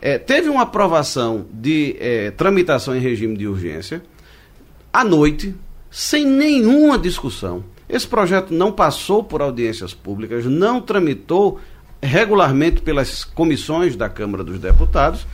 [0.00, 4.02] é, teve uma aprovação de é, tramitação em regime de urgência,
[4.92, 5.54] à noite,
[5.90, 7.64] sem nenhuma discussão.
[7.88, 11.60] Esse projeto não passou por audiências públicas, não tramitou
[12.02, 15.26] regularmente pelas comissões da Câmara dos Deputados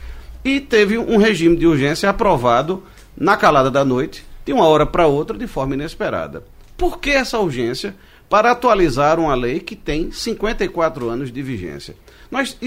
[0.43, 2.83] e teve um regime de urgência aprovado
[3.15, 6.43] na calada da noite, de uma hora para outra, de forma inesperada.
[6.75, 7.95] Por que essa urgência?
[8.29, 11.95] Para atualizar uma lei que tem 54 anos de vigência.
[12.29, 12.57] Nós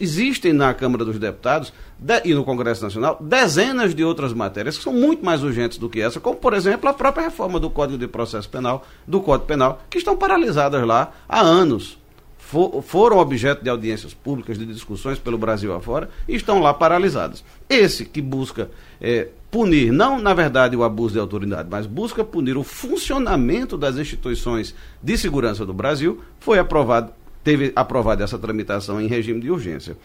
[0.00, 4.84] existem na Câmara dos Deputados de, e no Congresso Nacional dezenas de outras matérias que
[4.84, 7.98] são muito mais urgentes do que essa, como por exemplo a própria reforma do Código
[7.98, 11.98] de Processo Penal, do Código Penal, que estão paralisadas lá há anos.
[12.38, 17.44] For, foram objeto de audiências públicas, de discussões pelo Brasil afora, e estão lá paralisadas.
[17.68, 22.56] Esse que busca é, punir, não na verdade o abuso de autoridade, mas busca punir
[22.56, 27.12] o funcionamento das instituições de segurança do Brasil, foi aprovado
[27.48, 29.96] teve aprovada essa tramitação em regime de urgência.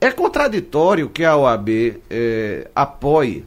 [0.00, 3.44] É contraditório que a OAB é, apoie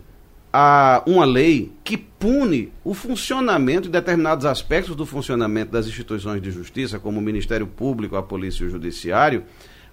[0.53, 6.49] a uma lei que pune o funcionamento de determinados aspectos do funcionamento das instituições de
[6.51, 9.43] justiça, como o Ministério Público, a Polícia e o Judiciário,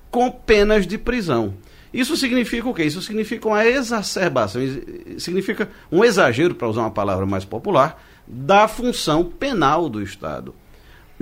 [0.09, 1.55] com penas de prisão.
[1.93, 2.85] Isso significa o quê?
[2.85, 4.63] Isso significa uma exacerbação,
[5.19, 10.55] significa um exagero, para usar uma palavra mais popular, da função penal do Estado.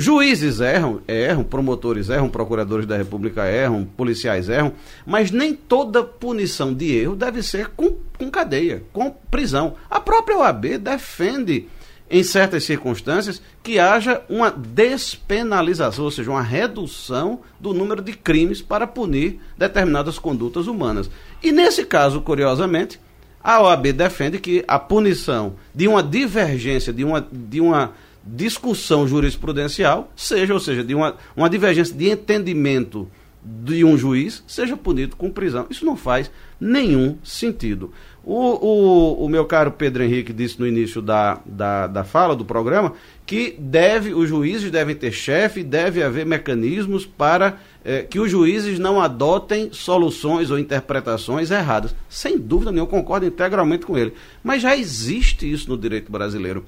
[0.00, 4.72] Juízes erram, erram, promotores erram, procuradores da República erram, policiais erram,
[5.04, 9.74] mas nem toda punição de erro deve ser com, com cadeia, com prisão.
[9.90, 11.68] A própria OAB defende,
[12.10, 18.62] em certas circunstâncias, que haja uma despenalização, ou seja, uma redução do número de crimes
[18.62, 21.10] para punir determinadas condutas humanas.
[21.42, 22.98] E nesse caso, curiosamente,
[23.44, 27.26] a OAB defende que a punição de uma divergência, de uma.
[27.30, 27.92] De uma
[28.24, 33.08] discussão jurisprudencial, seja, ou seja, de uma, uma divergência de entendimento
[33.42, 35.66] de um juiz, seja punido com prisão.
[35.70, 36.30] Isso não faz
[36.60, 37.90] nenhum sentido.
[38.22, 42.44] O, o, o meu caro Pedro Henrique disse no início da, da, da fala do
[42.44, 42.92] programa
[43.24, 48.78] que deve, os juízes devem ter chefe, deve haver mecanismos para eh, que os juízes
[48.78, 51.94] não adotem soluções ou interpretações erradas.
[52.08, 54.12] Sem dúvida nenhuma, eu concordo integralmente com ele.
[54.44, 56.64] Mas já existe isso no direito brasileiro.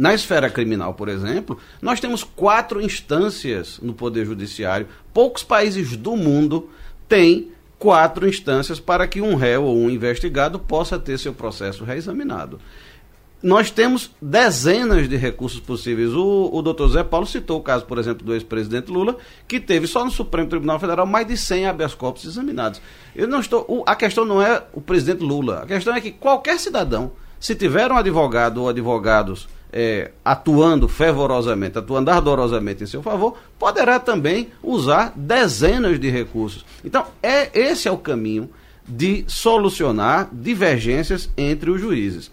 [0.00, 4.88] Na esfera criminal, por exemplo, nós temos quatro instâncias no Poder Judiciário.
[5.12, 6.70] Poucos países do mundo
[7.06, 12.58] têm quatro instâncias para que um réu ou um investigado possa ter seu processo reexaminado.
[13.42, 16.14] Nós temos dezenas de recursos possíveis.
[16.14, 19.86] O, o doutor Zé Paulo citou o caso, por exemplo, do ex-presidente Lula, que teve
[19.86, 22.80] só no Supremo Tribunal Federal mais de 100 habeas corpus examinados.
[23.14, 26.58] Eu não estou, a questão não é o presidente Lula, a questão é que qualquer
[26.58, 33.36] cidadão, se tiver um advogado ou advogados é, atuando fervorosamente, atuando ardorosamente em seu favor,
[33.58, 36.64] poderá também usar dezenas de recursos.
[36.84, 38.50] Então, é, esse é o caminho
[38.86, 42.30] de solucionar divergências entre os juízes.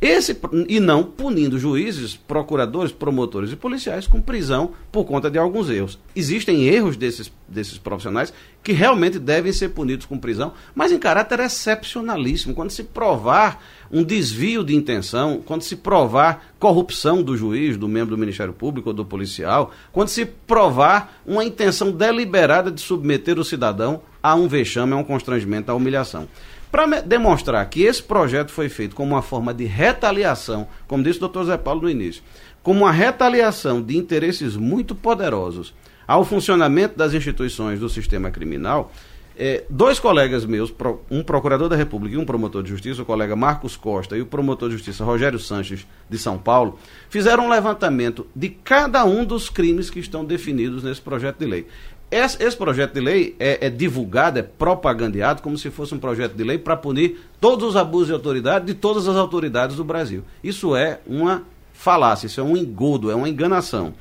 [0.00, 5.68] Esse, e não punindo juízes, procuradores, promotores e policiais com prisão por conta de alguns
[5.68, 5.98] erros.
[6.14, 8.32] Existem erros desses, desses profissionais
[8.62, 12.54] que realmente devem ser punidos com prisão, mas em caráter excepcionalíssimo.
[12.54, 18.14] Quando se provar um desvio de intenção, quando se provar corrupção do juiz, do membro
[18.14, 23.44] do Ministério Público ou do policial, quando se provar uma intenção deliberada de submeter o
[23.44, 26.28] cidadão a um vexame, a um constrangimento, a humilhação.
[26.70, 31.20] Para demonstrar que esse projeto foi feito como uma forma de retaliação, como disse o
[31.20, 32.22] doutor Zé Paulo no início,
[32.62, 35.74] como uma retaliação de interesses muito poderosos
[36.06, 38.92] ao funcionamento das instituições do sistema criminal,
[39.40, 40.74] é, dois colegas meus,
[41.08, 44.26] um procurador da República e um promotor de justiça, o colega Marcos Costa e o
[44.26, 46.76] promotor de justiça Rogério Sanches, de São Paulo,
[47.08, 51.66] fizeram um levantamento de cada um dos crimes que estão definidos nesse projeto de lei.
[52.10, 56.34] Esse, esse projeto de lei é, é, divulgado, é propagandeado como se fosse um projeto
[56.34, 60.24] de lei para punir todos os abusos de autoridade de todas as autoridades do Brasil.
[60.42, 61.44] Isso é uma
[61.74, 63.94] falácia, isso é um engodo, é uma enganação.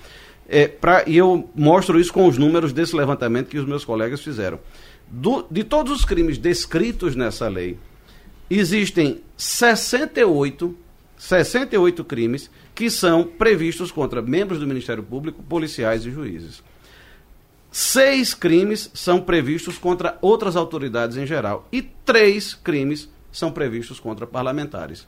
[0.48, 4.22] É, pra, e eu mostro isso com os números desse levantamento que os meus colegas
[4.22, 4.60] fizeram.
[5.10, 7.78] Do, de todos os crimes descritos nessa lei,
[8.50, 10.74] existem 68,
[11.18, 16.64] 68 crimes que são previstos contra membros do Ministério Público, policiais e juízes.
[17.72, 21.68] Seis crimes são previstos contra outras autoridades em geral.
[21.72, 25.08] E três crimes são previstos contra parlamentares.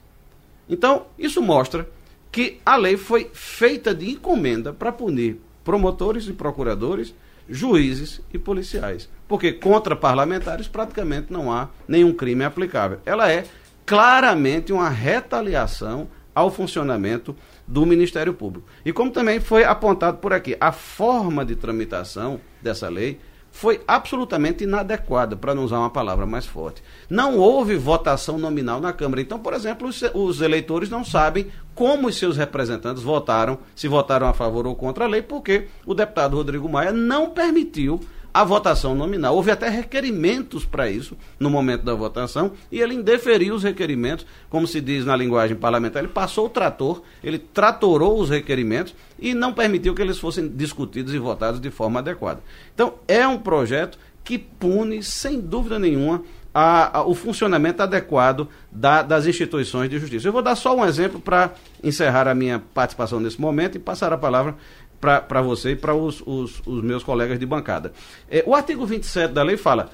[0.68, 1.88] Então, isso mostra
[2.30, 7.14] que a lei foi feita de encomenda para punir promotores e procuradores,
[7.48, 9.08] juízes e policiais.
[9.26, 13.00] Porque contra parlamentares praticamente não há nenhum crime aplicável.
[13.04, 13.44] Ela é
[13.84, 17.34] claramente uma retaliação ao funcionamento
[17.70, 18.68] do Ministério Público.
[18.84, 23.20] E como também foi apontado por aqui, a forma de tramitação dessa lei
[23.52, 26.82] foi absolutamente inadequada, para não usar uma palavra mais forte.
[27.08, 29.20] Não houve votação nominal na Câmara.
[29.20, 34.32] Então, por exemplo, os, eleitores não sabem como os seus representantes votaram, se votaram a
[34.32, 38.00] favor ou contra a lei, porque o deputado Rodrigo Maia não permitiu
[38.32, 39.34] a votação nominal.
[39.34, 44.66] Houve até requerimentos para isso no momento da votação e ele indeferiu os requerimentos, como
[44.66, 46.02] se diz na linguagem parlamentar.
[46.02, 51.12] Ele passou o trator, ele tratorou os requerimentos e não permitiu que eles fossem discutidos
[51.14, 52.40] e votados de forma adequada.
[52.74, 56.22] Então, é um projeto que pune, sem dúvida nenhuma,
[56.54, 60.26] a, a, o funcionamento adequado da, das instituições de justiça.
[60.26, 64.12] Eu vou dar só um exemplo para encerrar a minha participação nesse momento e passar
[64.12, 64.56] a palavra
[65.00, 67.92] para você e para os, os, os, meus colegas de bancada.
[68.30, 69.90] É, o artigo 27 da lei fala,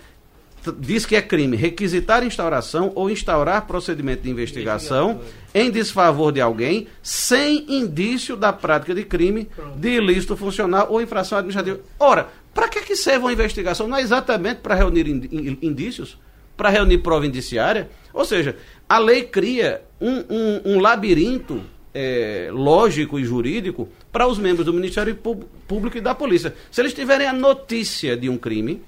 [0.72, 5.20] diz que é crime requisitar instauração ou instaurar procedimento de investigação
[5.54, 11.38] em desfavor de alguém sem indício da prática de crime, de ilícito funcional ou infração
[11.38, 11.80] administrativa.
[11.98, 13.86] Ora, para que, que serve uma investigação?
[13.86, 15.06] Não é exatamente para reunir
[15.62, 16.18] indícios?
[16.56, 17.90] Para reunir prova indiciária?
[18.12, 18.56] Ou seja,
[18.88, 24.72] a lei cria um, um, um labirinto é, lógico e jurídico para os membros do
[24.72, 26.54] Ministério Público e da Polícia.
[26.70, 28.82] Se eles tiverem a notícia de um crime,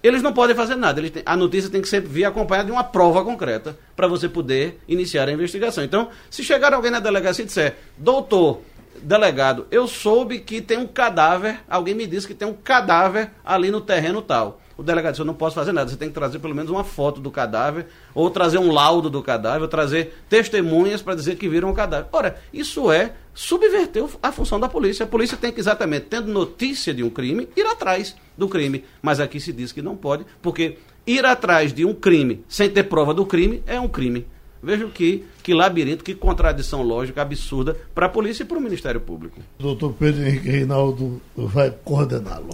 [0.00, 1.02] eles não podem fazer nada.
[1.10, 4.78] Têm, a notícia tem que sempre vir acompanhada de uma prova concreta para você poder
[4.86, 5.82] iniciar a investigação.
[5.82, 8.60] Então, se chegar alguém na delegacia e disser, doutor,
[9.02, 13.72] delegado, eu soube que tem um cadáver, alguém me disse que tem um cadáver ali
[13.72, 16.38] no terreno tal o delegado disse, eu não posso fazer nada, você tem que trazer
[16.38, 21.02] pelo menos uma foto do cadáver, ou trazer um laudo do cadáver, ou trazer testemunhas
[21.02, 22.08] para dizer que viram o cadáver.
[22.12, 25.02] Ora, isso é subverter a função da polícia.
[25.02, 28.84] A polícia tem que exatamente, tendo notícia de um crime, ir atrás do crime.
[29.02, 32.84] Mas aqui se diz que não pode, porque ir atrás de um crime sem ter
[32.84, 34.24] prova do crime é um crime.
[34.62, 39.00] Vejam que, que labirinto, que contradição lógica absurda para a polícia e para o Ministério
[39.00, 39.40] Público.
[39.58, 42.50] Doutor Pedro Henrique Reinaldo vai coordená-lo.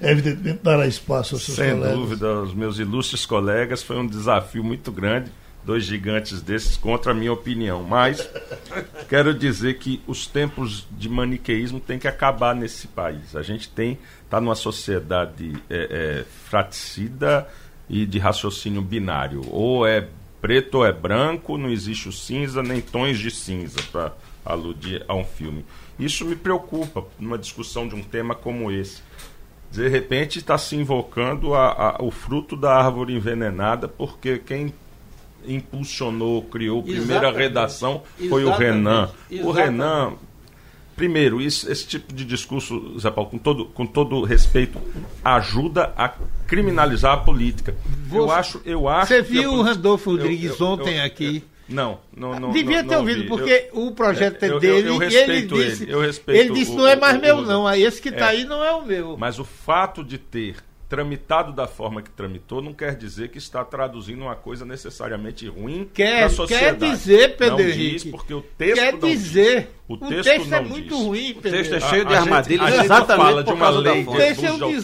[0.00, 1.90] Evidentemente dará espaço aos seus Sem colegas.
[1.90, 5.30] Sem dúvida, os meus ilustres colegas, foi um desafio muito grande,
[5.64, 7.82] dois gigantes desses contra a minha opinião.
[7.82, 8.28] Mas
[9.08, 13.34] quero dizer que os tempos de maniqueísmo têm que acabar nesse país.
[13.34, 15.76] A gente tem está numa sociedade é,
[16.20, 17.46] é, fraticida
[17.88, 19.42] e de raciocínio binário.
[19.50, 20.08] Ou é
[20.40, 24.12] preto ou é branco, não existe o cinza nem tons de cinza, para
[24.44, 25.64] aludir a um filme.
[25.98, 29.02] Isso me preocupa numa discussão de um tema como esse
[29.72, 34.72] de repente está se invocando a, a, o fruto da árvore envenenada, porque quem
[35.48, 37.38] impulsionou, criou a primeira Exatamente.
[37.38, 38.48] redação foi Exatamente.
[38.48, 39.10] o Renan.
[39.30, 39.46] Exatamente.
[39.46, 40.12] O Renan,
[40.94, 44.78] primeiro, isso, esse tipo de discurso, Zé Paulo, com todo, com todo respeito,
[45.24, 46.12] ajuda a
[46.46, 47.74] criminalizar a política.
[48.08, 49.08] Você, eu acho, eu acho.
[49.08, 51.42] Você viu o Randolfo Rodrigues eu, eu, ontem eu, aqui?
[51.68, 52.50] Não, não, não.
[52.50, 55.82] Devia não, ter ouvido, porque eu, o projeto é dele eu, eu e ele disse.
[55.84, 57.74] Ele, eu respeito ele disse: não é mais o, meu, o, não.
[57.74, 59.16] Esse que está é, aí não é o meu.
[59.16, 60.56] Mas o fato de ter
[60.92, 65.88] tramitado da forma que tramitou não quer dizer que está traduzindo uma coisa necessariamente ruim
[65.94, 66.78] quer, sociedade.
[66.78, 67.90] Quer dizer, Pedro não Henrique.
[67.92, 69.60] Diz porque o texto quer dizer.
[69.60, 69.68] Diz.
[69.92, 71.04] O O texto, texto, não é muito diz.
[71.06, 71.88] ruim, O texto é Pedro.
[71.88, 73.92] cheio de A- a gente- armadilhas, a gente exatamente fala de por uma causa da
[73.92, 74.16] lei fonte.
[74.16, 74.82] de é um de autoridade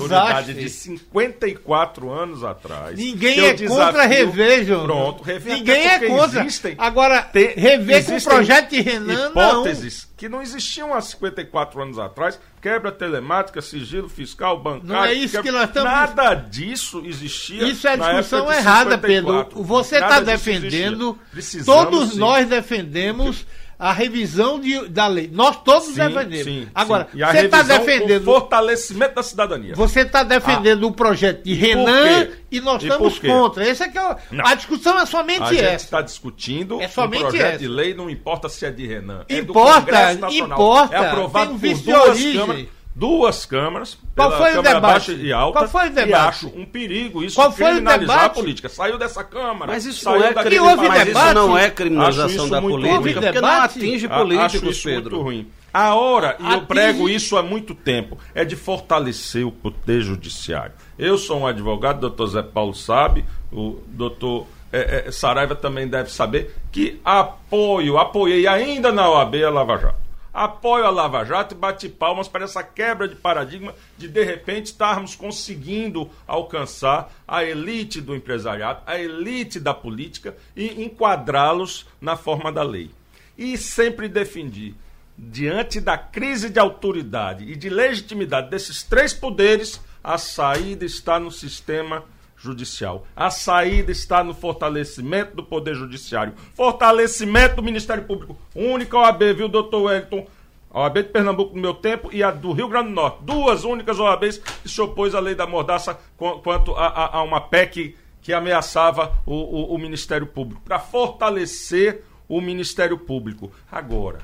[0.53, 0.55] desastre.
[0.55, 2.99] de 54 anos atrás.
[2.99, 4.85] Ninguém é contra desafio- rever, João.
[4.85, 6.41] Pronto, rever Ninguém é porque contra.
[6.43, 11.83] existem- Agora, Tem- rever com o projeto de Renan, hipóteses que não existiam há 54
[11.83, 12.39] anos atrás.
[12.61, 14.89] Quebra telemática, sigilo fiscal, bancário.
[14.89, 17.65] Não é isso quebra- que nós estamos- Nada disso existia.
[17.69, 19.45] Isso é discussão época de errada, 54.
[19.49, 19.63] Pedro.
[19.65, 21.19] Você está defendendo,
[21.65, 22.19] todos sim.
[22.19, 23.47] nós defendemos
[23.79, 25.31] a revisão de- da lei.
[25.33, 26.45] Nós todos Sim, defendemos.
[26.45, 27.19] sim, Agora, sim.
[27.19, 28.23] Você está defendendo.
[28.23, 29.75] o fortalecimento da cidadania.
[29.77, 33.69] Você está defendendo o projeto de Renan e nós E estamos contra.
[33.69, 34.47] Esse é que é Não.
[34.47, 35.85] a discussão é somente A gente essa.
[35.85, 37.59] está discutindo É somente um projeto essa.
[37.59, 39.25] de lei, não importa se é de Renan.
[39.29, 40.59] é do Importa, Congresso Nacional.
[40.59, 40.95] importa.
[40.97, 42.67] É aprovado por duas câmaras.
[42.99, 44.93] Duas câmaras, Qual foi o Câmara debate?
[44.93, 46.29] Baixa e Alta, Qual foi o e debate?
[46.29, 48.35] acho um perigo isso Qual foi o criminalizar a debate?
[48.35, 48.69] política.
[48.69, 51.27] Saiu dessa Câmara, Mas isso, saiu não é, daquele crime, houve mas debate?
[51.27, 53.13] isso não é criminalização da política, ruim.
[53.13, 55.11] porque não atinge políticos, acho isso Pedro.
[55.13, 55.47] muito ruim.
[55.73, 60.73] A hora, e eu prego isso há muito tempo, é de fortalecer o poder judiciário.
[60.99, 65.87] Eu sou um advogado, o doutor Zé Paulo sabe, o doutor eh, eh, Saraiva também
[65.87, 70.08] deve saber, que apoio, apoiei ainda na OAB a Lava Jato.
[70.39, 74.67] Apoio a Lava Jato e bate palmas para essa quebra de paradigma de, de repente,
[74.67, 82.53] estarmos conseguindo alcançar a elite do empresariado, a elite da política e enquadrá-los na forma
[82.53, 82.89] da lei.
[83.37, 84.77] E sempre defendi,
[85.19, 91.33] diante da crise de autoridade e de legitimidade desses três poderes, a saída está no
[91.33, 92.05] sistema
[92.39, 93.07] judicial.
[93.17, 98.37] A saída está no fortalecimento do poder judiciário, fortalecimento do Ministério Público.
[98.55, 100.27] Única OAB, viu, doutor Wellington?
[100.71, 103.19] A OAB de Pernambuco no meu tempo e a do Rio Grande do Norte.
[103.23, 107.23] Duas únicas OABs que se opôs à lei da mordaça qu- quanto a, a- a
[107.23, 113.51] uma PEC que ameaçava o, o- o Ministério Público, para fortalecer o Ministério Público.
[113.73, 114.19] Agora,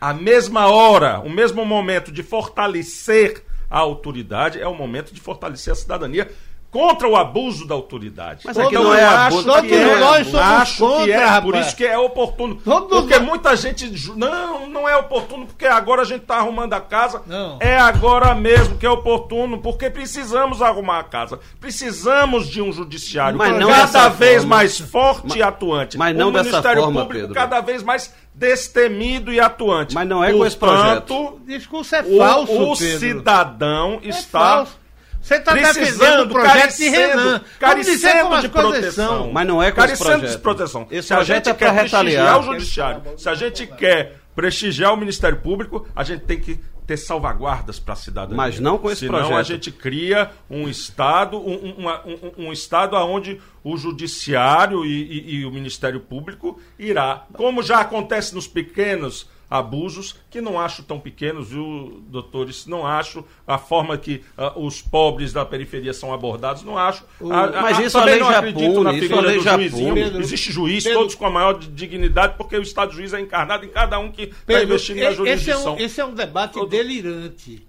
[0.00, 5.72] a mesma hora, o mesmo momento de fortalecer a autoridade é o momento de fortalecer
[5.72, 6.30] a cidadania
[6.70, 8.42] contra o abuso da autoridade.
[8.44, 11.10] Mas aqui Todos não é nós- abuso, todos aqui é- nós somos acho contra, que
[11.12, 11.42] é, rapaz.
[11.44, 12.54] por isso que é oportuno.
[12.64, 16.72] Todos porque nós- muita gente não, não é oportuno porque agora a gente está arrumando
[16.74, 17.22] a casa.
[17.26, 17.56] Não.
[17.60, 21.40] É agora mesmo que é oportuno porque precisamos arrumar a casa.
[21.60, 24.56] Precisamos de um judiciário Mas não cada vez forma.
[24.56, 25.98] mais forte e atuante.
[25.98, 27.34] mas não um dessa Ministério forma, Público Pedro.
[27.34, 29.94] cada vez mais destemido e atuante.
[29.94, 31.14] Mas não é com esse projeto.
[31.14, 32.98] O discurso é o, falso, o Pedro.
[33.00, 34.79] cidadão É está falso.
[35.20, 37.40] Você está defendendo precisando, o projeto de carecendo, Renan.
[37.58, 39.32] Carecendo de proteção.
[39.32, 40.86] Mas não é com esse carecendo de proteção.
[40.90, 42.00] Esse se a projeto gente é quer retaliar.
[42.34, 46.58] prestigiar o judiciário, se a gente quer prestigiar o Ministério Público, a gente tem que
[46.86, 48.36] ter salvaguardas para a cidadania.
[48.36, 49.46] Mas não com esse Senão a projeto.
[49.46, 55.34] gente cria um estado, um, um, uma- um- um estado onde o judiciário e, e-
[55.36, 61.00] e o Ministério Público irá, como já acontece nos pequenos abusos, que não acho tão
[61.00, 62.66] pequenos, viu, doutores?
[62.68, 67.04] Não acho a forma que ah, os pobres da periferia são abordados, não acho.
[67.22, 69.32] Ah, mas ah, isso a também lei não já acredito pune, na isso figura a
[69.32, 69.94] do juizinho.
[69.94, 73.64] Pedro, Existe juiz, Pedro- todos com a maior dignidade, porque o Estado juiz é encarnado
[73.66, 75.74] em cada um que está investindo na e- esse, é jurisdição.
[75.74, 77.66] um, esse é um debate delirante.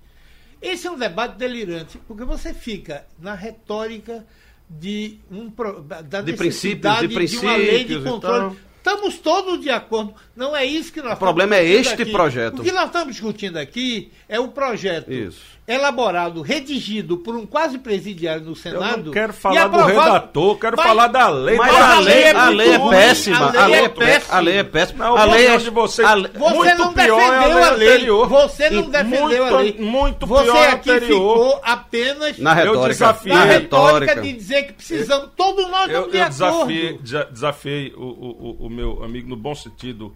[0.61, 4.23] Esse é um debate delirante, porque você fica na retórica
[4.69, 5.51] de um
[6.07, 8.57] da De necessidade princípios, de uma lei de princípios controle.
[8.82, 10.15] Estamos todos de acordo.
[10.36, 12.11] Não é isso que nós O problema é este aqui.
[12.11, 12.61] projeto.
[12.61, 15.39] O que nós estamos discutindo aqui é o projeto Isso.
[15.68, 19.03] Elaborado, redigido por um quase presidiário no Eu Senado.
[19.05, 21.55] não quero falar do redator, quero Mas- falar da lei.
[21.55, 23.38] Mas a lei, a lei é ruim, péssima.
[23.57, 24.36] a lei é pé- péssima.
[24.36, 25.05] A lei é péssima.
[25.05, 25.57] A lei é.
[25.57, 26.07] de vocês.
[26.07, 27.88] a lei- Você Muito não pior é a defendeu lei a lei.
[27.88, 28.28] anterior.
[28.30, 29.76] Você não defendeu muito- a lei.
[29.80, 31.34] muito Você pior a aqui anterior.
[31.38, 32.88] ficou apenas Na retórica.
[32.89, 33.36] desafiei.
[33.36, 35.30] na retórica de dizer que precisamos.
[35.38, 36.30] Todos nós Eu, de eu acordo.
[36.68, 40.14] desafiei, desa- desafiei o, o, o- o meu amigo, no bom sentido,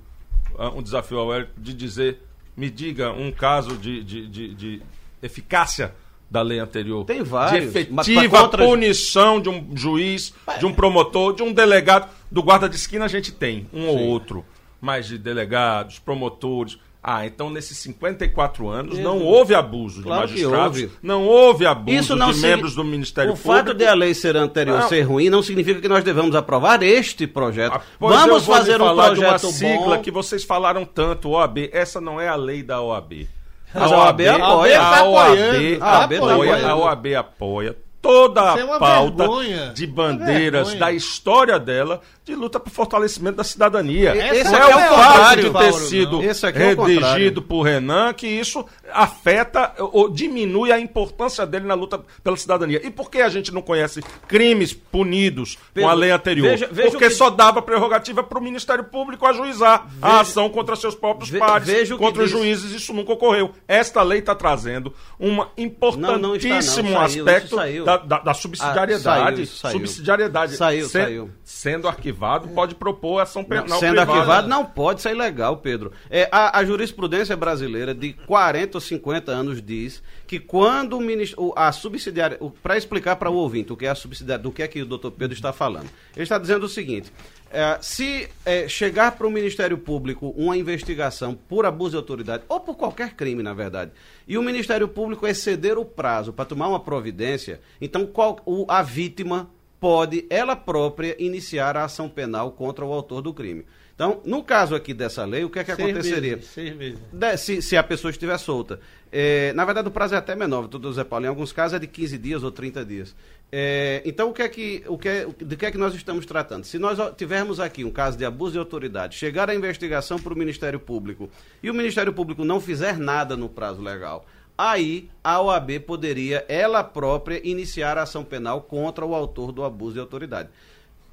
[0.57, 2.19] ah, um desafio ao Hélio, de dizer,
[2.57, 4.81] me diga um caso de, de, de- de
[5.25, 5.93] eficácia
[6.29, 7.05] da lei anterior.
[7.05, 12.09] Tem vários, De efetiva contra- punição de um juiz, de um promotor, de um delegado.
[12.31, 14.43] Do guarda de esquina a gente tem, um ou outro.
[14.81, 16.77] Mas de delegados, promotores.
[17.07, 20.93] Ah, então nesses 54 anos não houve abuso Claro de magistrados, houve.
[21.03, 23.57] não houve abuso Isso não de membros do Ministério O Público.
[23.67, 24.89] fato de a lei ser anterior Não.
[24.89, 27.73] ser ruim não significa que nós devemos aprovar este projeto.
[27.75, 30.01] Ah, Vamos fazer um falar de uma projeto sigla bom.
[30.01, 31.69] que vocês falaram tanto, OAB.
[31.71, 33.27] Essa não é a lei da OAB.
[33.75, 34.81] A OAB apoia.
[34.81, 37.75] A Tá OAB, tá apoia, a OAB apoia
[38.05, 39.71] toda é a uma pauta vergonha.
[39.73, 40.79] de bandeiras vergonha.
[40.79, 44.15] da história dela de luta por fortalecimento da cidadania.
[44.35, 46.23] Esse não é é o o fato de ter sido não.
[46.23, 51.65] Esse aqui é o redigido por Renan que isso afeta ou diminui a importância dele
[51.65, 52.81] na luta pela cidadania.
[52.83, 56.49] E por que a gente não conhece crimes punidos Pedro, com a lei anterior?
[56.49, 60.49] veja- veja Porque o que- só dava prerrogativa para o Ministério Público ajuizar a ação
[60.49, 62.39] contra seus próprios ve- pares, veja o contra os diz.
[62.39, 62.71] juízes.
[62.71, 63.51] Isso nunca ocorreu.
[63.67, 67.07] Esta lei está trazendo um Não, não está, importantíssimo não.
[67.07, 67.85] Saiu, aspecto saiu.
[67.97, 69.41] Da, da- da subsidiariedade.
[69.43, 69.71] Ah, saiu, saiu.
[69.79, 70.55] Subsidiariedade.
[70.55, 71.31] Saiu, Sen- saiu.
[71.43, 74.11] Sendo arquivado, pode propor ação penal Não, sendo privada.
[74.13, 75.91] arquivado, não pode, isso é ilegal, Pedro.
[76.09, 81.53] É, a, a jurisprudência brasileira de 40 ou 50 anos diz que quando o ministro,
[81.55, 84.67] a subsidiária, para explicar para o ouvinte o que é a subsidiária, do que é
[84.67, 87.11] que o doutor Pedro está falando, ele está dizendo o seguinte:
[87.51, 92.59] é, se é, chegar para o Ministério Público uma investigação por abuso de autoridade, ou
[92.59, 93.91] por qualquer crime, na verdade,
[94.27, 98.81] e o Ministério Público exceder o prazo para tomar uma providência, então qual, o- a
[98.81, 103.65] vítima pode ela própria iniciar a ação penal contra o autor do crime.
[103.95, 106.35] Então, no caso aqui dessa lei, o que é que Seis aconteceria?
[106.35, 106.99] meses, seis meses.
[107.13, 108.77] De- se, se a pessoa estiver solta.
[109.09, 111.25] É, na verdade, o prazo é até menor, doutor Zé Paulo.
[111.25, 113.15] Em alguns casos é de 15 dias ou 30 dias.
[113.49, 116.25] É, então, o que é que, o que é, de que é que nós estamos
[116.25, 116.65] tratando?
[116.65, 120.37] Se nós tivermos aqui um caso de abuso de autoridade, chegar a investigação para o
[120.37, 121.29] Ministério Público
[121.63, 124.25] e o Ministério Público não fizer nada no prazo legal,
[124.57, 129.93] aí a OAB poderia, ela própria, iniciar a ação penal contra o autor do abuso
[129.93, 130.49] de autoridade.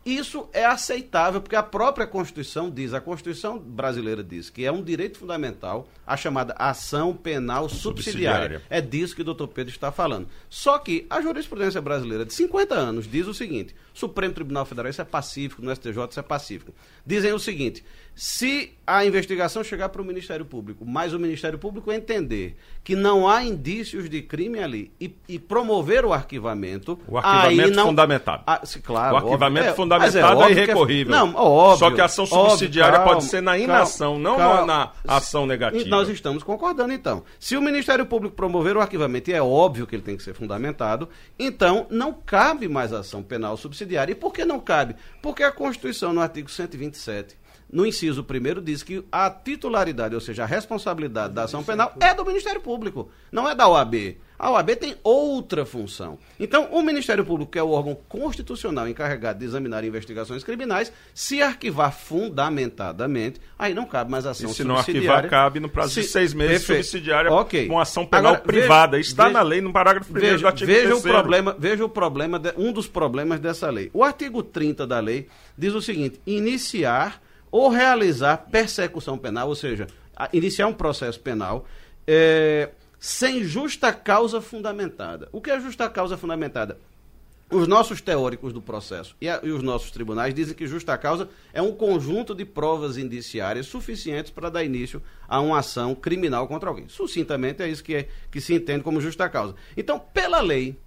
[0.04, 4.82] Isso é aceitável, porque a própria Constituição diz, a Constituição brasileira diz que é um
[4.82, 8.58] direito fundamental a chamada ação penal subsidiária.
[8.58, 8.62] Subsidiária.
[8.68, 10.28] É disso que o doutor Pedro está falando.
[10.50, 15.00] Só que a jurisprudência brasileira de 50 anos diz o seguinte: Supremo Tribunal Federal, isso
[15.00, 16.74] é pacífico, no STJ isso é pacífico.
[17.06, 17.84] Dizem o seguinte:
[18.14, 23.28] se a investigação chegar para o Ministério Público, mas o Ministério Público entender que não
[23.28, 26.98] há indícios de crime ali e, e promover o arquivamento.
[27.06, 28.42] O arquivamento aí não, fundamentado.
[28.46, 29.72] Ah, se- claro, o arquivamento óbvio.
[29.72, 31.12] É, fundamentado mas é, óbvio que irrecorrível.
[31.12, 31.78] Não, óbvio.
[31.78, 34.66] Só que a ação óbvio, subsidiária calma, pode ser na inação, calma, não calma.
[34.66, 35.88] na ação negativa.
[35.88, 37.22] Nós estamos concordando, então.
[37.38, 40.34] Se o Ministério Público promover o arquivamento, e é óbvio que ele tem que ser
[40.34, 41.08] fundamentado,
[41.38, 44.12] então não cabe mais ação penal subsidiária.
[44.12, 44.96] E por que não cabe?
[45.22, 47.36] Porque a Constituição, no artigo 127,
[47.72, 52.12] no inciso primeiro, diz que a titularidade, ou seja, a responsabilidade da ação penal é
[52.14, 54.18] do Ministério Público, não é da OAB.
[54.38, 56.18] A OAB tem outra função.
[56.38, 61.40] Então, o Ministério Público, que é o órgão constitucional encarregado de examinar investigações criminais, se
[61.40, 65.10] arquivar fundamentadamente, aí não cabe mais ação E se não subsidiária.
[65.12, 66.84] arquivar, cabe no prazo de Se- seis meses Perfeito.
[66.86, 67.68] subsidiária Ok.
[67.68, 68.96] com ação penal Agora, privada.
[68.96, 71.12] veja- Está veja- na lei, no parágrafo 1 do artigo veja o 3º.
[71.12, 73.90] problema, veja o problema, de- um dos problemas dessa lei.
[73.92, 77.22] O artigo 30 da lei diz o seguinte: iniciar
[77.52, 79.86] ou realizar persecução penal, ou seja,
[80.32, 81.66] iniciar um processo penal
[82.06, 85.28] é, sem justa causa fundamentada.
[85.30, 86.78] O que é justa causa fundamentada?
[87.50, 91.28] Os nossos teóricos do processo e, a- e os nossos tribunais dizem que justa causa
[91.52, 96.70] é um conjunto de provas indiciárias suficientes para dar início a uma ação criminal contra
[96.70, 96.88] alguém.
[96.88, 99.54] Sucintamente é isso que, é, que se entende como justa causa.
[99.76, 100.78] Então, pela lei,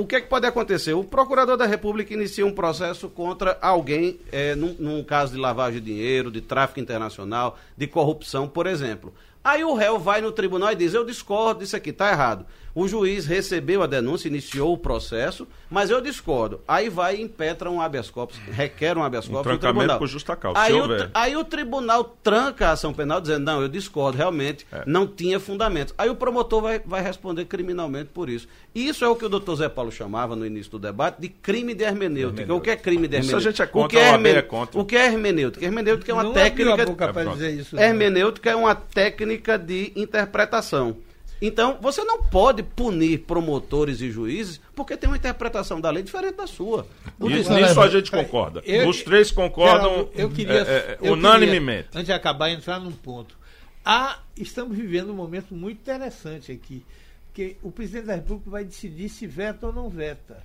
[0.00, 0.94] o que, é que pode acontecer?
[0.94, 5.78] O procurador da República inicia um processo contra alguém eh, num, num caso de lavagem
[5.78, 9.12] de dinheiro, de tráfico internacional, de corrupção, por exemplo.
[9.44, 12.46] Aí o réu vai no tribunal e diz: Eu discordo disso aqui, está errado.
[12.74, 16.60] O juiz recebeu a denúncia, iniciou o processo, mas eu discordo.
[16.68, 19.98] Aí vai e impetra um habeas corpus, requer um habeas Um corpus no trancamento tribunal.
[19.98, 23.60] por justa causa, Aí se o, aí o tribunal tranca a ação penal dizendo: Não,
[23.60, 24.82] eu discordo, realmente É.
[24.86, 25.92] não tinha fundamento.
[25.98, 28.46] Aí o promotor vai, vai responder criminalmente por isso.
[28.72, 31.74] Isso é o que o doutor Zé Paulo chamava no início do debate de crime
[31.74, 32.54] de hermenêutica.
[32.54, 33.48] O que é crime de Isso hermenêutica?
[33.48, 34.80] a gente é O contra, que é, é hermen- contra.
[34.80, 35.64] O que é hermenêutica?
[35.64, 36.84] Hermenêutica é uma não técnica.
[36.86, 37.74] boca É, dizer isso.
[37.74, 37.82] não.
[37.82, 40.96] Hermenêutica é uma técnica de interpretação.
[41.42, 46.36] Então, você não pode punir promotores e juízes porque tem uma interpretação da lei diferente
[46.36, 46.86] da sua.
[47.18, 48.60] O dis- nisso a gente concorda.
[48.66, 51.84] Eu- Os três concordam eu queria, é, é, unanimemente.
[51.88, 53.38] queria, antes de acabar, entrar num ponto.
[53.82, 56.84] Há, estamos vivendo um momento muito interessante aqui,
[57.32, 60.42] que o presidente da República vai decidir se veta ou não veta.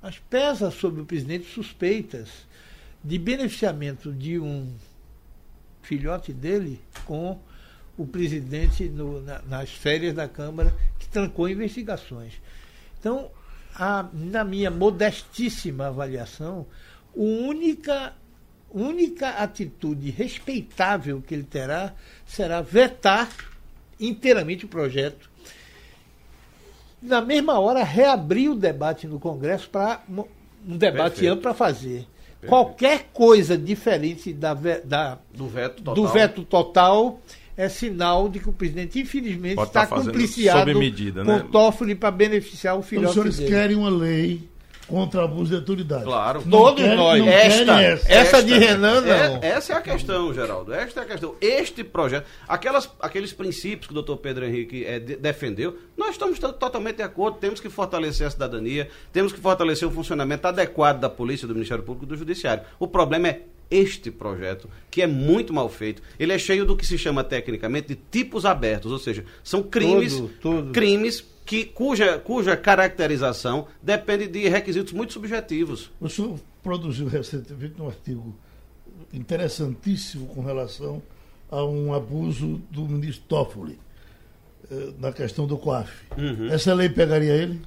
[0.00, 2.28] Mas pesa sobre o presidente suspeitas
[3.02, 4.72] de beneficiamento de um
[5.82, 7.38] filhote dele com
[7.96, 12.34] o presidente no- na- nas férias da Câmara, que trancou investigações.
[12.98, 13.30] Então,
[13.74, 16.66] a- na minha modestíssima avaliação,
[17.16, 18.12] a única,
[18.70, 21.94] única atitude respeitável que ele terá
[22.26, 23.28] será vetar
[24.00, 25.30] inteiramente o projeto.
[27.00, 31.32] Na mesma hora, reabrir o debate no Congresso para um debate Perfeito.
[31.32, 32.06] amplo para fazer.
[32.46, 35.94] Qualquer coisa diferente da, da, do veto total.
[35.94, 37.20] do veto total
[37.56, 41.44] é sinal de que o presidente, infelizmente, Pode está tá compliciado medida, com né?
[41.52, 43.50] Toffoli para beneficiar o Então, os filhote senhores dele.
[43.50, 44.48] querem uma lei
[44.86, 46.04] contra abuso de autoridade.
[46.04, 46.42] Claro.
[46.44, 47.18] Não Todos querem- nós.
[47.18, 48.12] não Esta- essa.
[48.12, 49.08] Essa de Renan, não.
[49.14, 50.74] É- essa é a questão, Geraldo.
[50.74, 51.34] Esta é a questão.
[51.40, 56.38] Este projeto, aquelas, aqueles princípios que o doutor Pedro Henrique eh, de- defendeu, nós estamos
[56.38, 57.38] to- totalmente de acordo.
[57.38, 61.82] Temos que fortalecer a cidadania, temos que fortalecer o funcionamento adequado da polícia, do Ministério
[61.82, 62.64] Público e do Judiciário.
[62.78, 63.40] O problema é
[63.70, 66.02] este projeto, que é muito mal feito.
[66.18, 70.14] Ele é cheio do que se chama tecnicamente de tipos abertos, ou seja, são crimes,
[70.14, 70.72] Todo, todo.
[70.72, 75.90] crimes que, cuja, cuja caracterização depende de requisitos muito subjetivos.
[76.00, 78.34] O senhor produziu recentemente um artigo
[79.12, 81.02] interessantíssimo com relação
[81.50, 83.78] a um abuso do ministro Toffoli
[84.70, 85.92] eh, na questão do COAF.
[86.16, 86.48] Uhum.
[86.50, 87.60] Essa lei pegaria ele?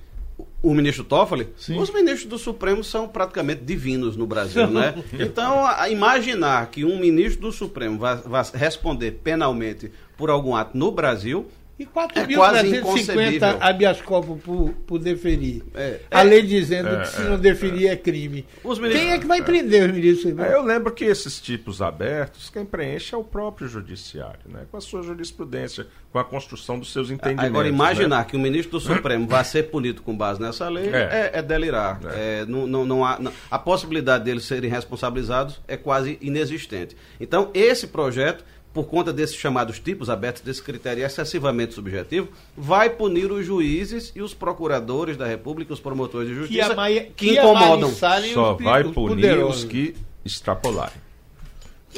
[0.62, 1.78] O ministro Toffoli, Sim.
[1.78, 4.96] os ministros do Supremo são praticamente divinos no Brasil, né?
[5.14, 10.92] Então, a- imaginar que um ministro do Supremo vá responder penalmente por algum ato no
[10.92, 11.46] Brasil,
[11.80, 13.58] E É quase 4.350 inconcebível.
[13.60, 15.62] habeas corpus por, por deferir.
[15.76, 16.00] É.
[16.10, 16.24] a É.
[16.24, 18.46] lei dizendo que se não deferir é, crime.
[18.64, 20.38] Os ministros- Quem é que vai prender os ministros?
[20.40, 24.62] É, eu lembro que esses tipos abertos, quem preenche é o próprio judiciário, né?
[24.72, 27.46] com a sua jurisprudência, com a construção dos seus entendimentos.
[27.46, 28.26] agora imaginar né?
[28.28, 31.40] que o ministro do Supremo vai ser punido com base nessa lei é, É.
[31.40, 32.00] é delirar.
[32.16, 36.98] É, não, não, não há, não- a possibilidade deles serem responsabilizados é quase inexistente.
[37.20, 38.44] Então, esse projeto,
[38.78, 44.22] por conta desses chamados tipos abertos, desse critério excessivamente subjetivo, vai punir os juízes e
[44.22, 47.92] os procuradores da República, os promotores de Que, justiça, a maia, que incomodam.
[47.92, 49.64] Só os, vai os punir poderosos.
[49.64, 51.02] os que extrapolarem.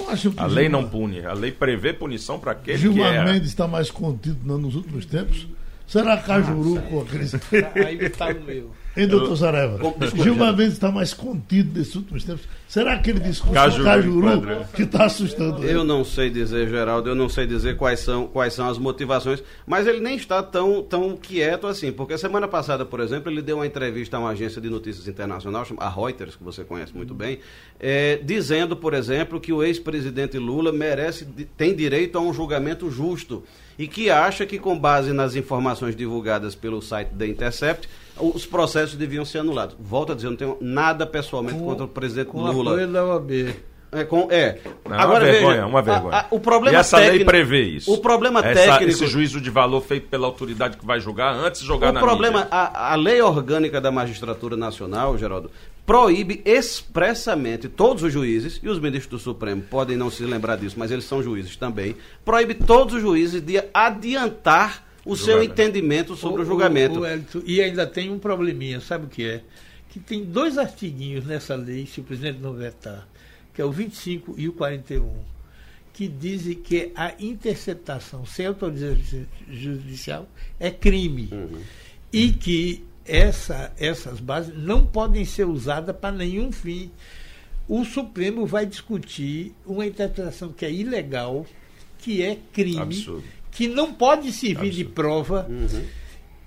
[0.08, 3.26] Acham que A lei não pune, a lei prevê punição para aquele que Gilmar é.
[3.26, 5.50] Mendes está mais contido não, nos últimos tempos?
[5.86, 7.42] Será Cajuru com a crise?
[7.86, 8.72] Aí está no meu.
[9.00, 9.30] Hein, doutor?
[9.30, 10.56] Desculpa, Gilmar.
[10.56, 12.46] Mendes está mais contido nesses últimos tempos.
[12.68, 15.74] Será aquele discurso Cajuru, do Cajuru que está assustando ele?
[15.74, 19.42] Eu não sei dizer, Geraldo, eu não sei dizer quais são, quais são as motivações,
[19.66, 23.56] mas ele nem está tão, tão quieto assim, porque semana passada, por exemplo, ele deu
[23.56, 27.40] uma entrevista a uma agência de notícias internacional, a Reuters, que você conhece muito bem,
[27.80, 31.26] eh, dizendo, por exemplo, que o ex-presidente Lula merece,
[31.58, 33.44] tem direito a um julgamento justo
[33.80, 37.88] e que acha que, com base nas informações divulgadas pelo site The Intercept,
[38.20, 39.76] os processos deviam ser anulados.
[39.80, 42.72] Volto a dizer, eu não tenho nada pessoalmente Com- contra o presidente Com Lula.
[42.72, 43.56] apoio da OAB.
[43.92, 44.60] É, com, é.
[44.88, 46.16] Não, uma vergonha, uma vergonha.
[46.16, 47.92] a- a- o problema e essa lei técnico- prevê isso.
[47.92, 48.92] O problema Essa- técnico.
[48.92, 52.00] Esse juízo de valor feito pela autoridade que vai julgar antes de jogar o na
[52.00, 52.50] problema, mídia.
[52.56, 55.50] a, a lei orgânica da magistratura nacional, Geraldo,
[55.88, 60.76] proíbe expressamente todos os juízes, e os ministros do Supremo podem não se lembrar disso,
[60.78, 66.42] mas eles são juízes também, proíbe todos os juízes de adiantar o seu entendimento sobre
[66.42, 67.02] o, julgamento.
[67.02, 69.42] o Hélito, e ainda tem um probleminha, sabe o que é?
[69.90, 73.08] Que tem dois artiguinhos nessa lei, se o presidente não vetar,
[73.54, 75.12] que é o 25 e o 41,
[75.92, 80.30] que dizem que a interceptação sem autorização judicial
[80.60, 81.30] é crime.
[82.14, 86.92] E que essa, essas bases não podem ser usadas para nenhum fim.
[87.68, 91.46] O Supremo vai discutir uma interpretação que é ilegal,
[91.98, 93.24] que é crime, Absurdo.
[93.52, 95.48] Que não pode servir de prova.
[95.50, 95.84] Uhum.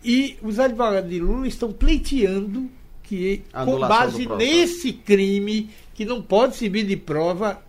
[0.04, 2.68] E os advogados de Lula estão pleiteando
[3.02, 7.62] que, com base nesse crime, que não pode servir de prova,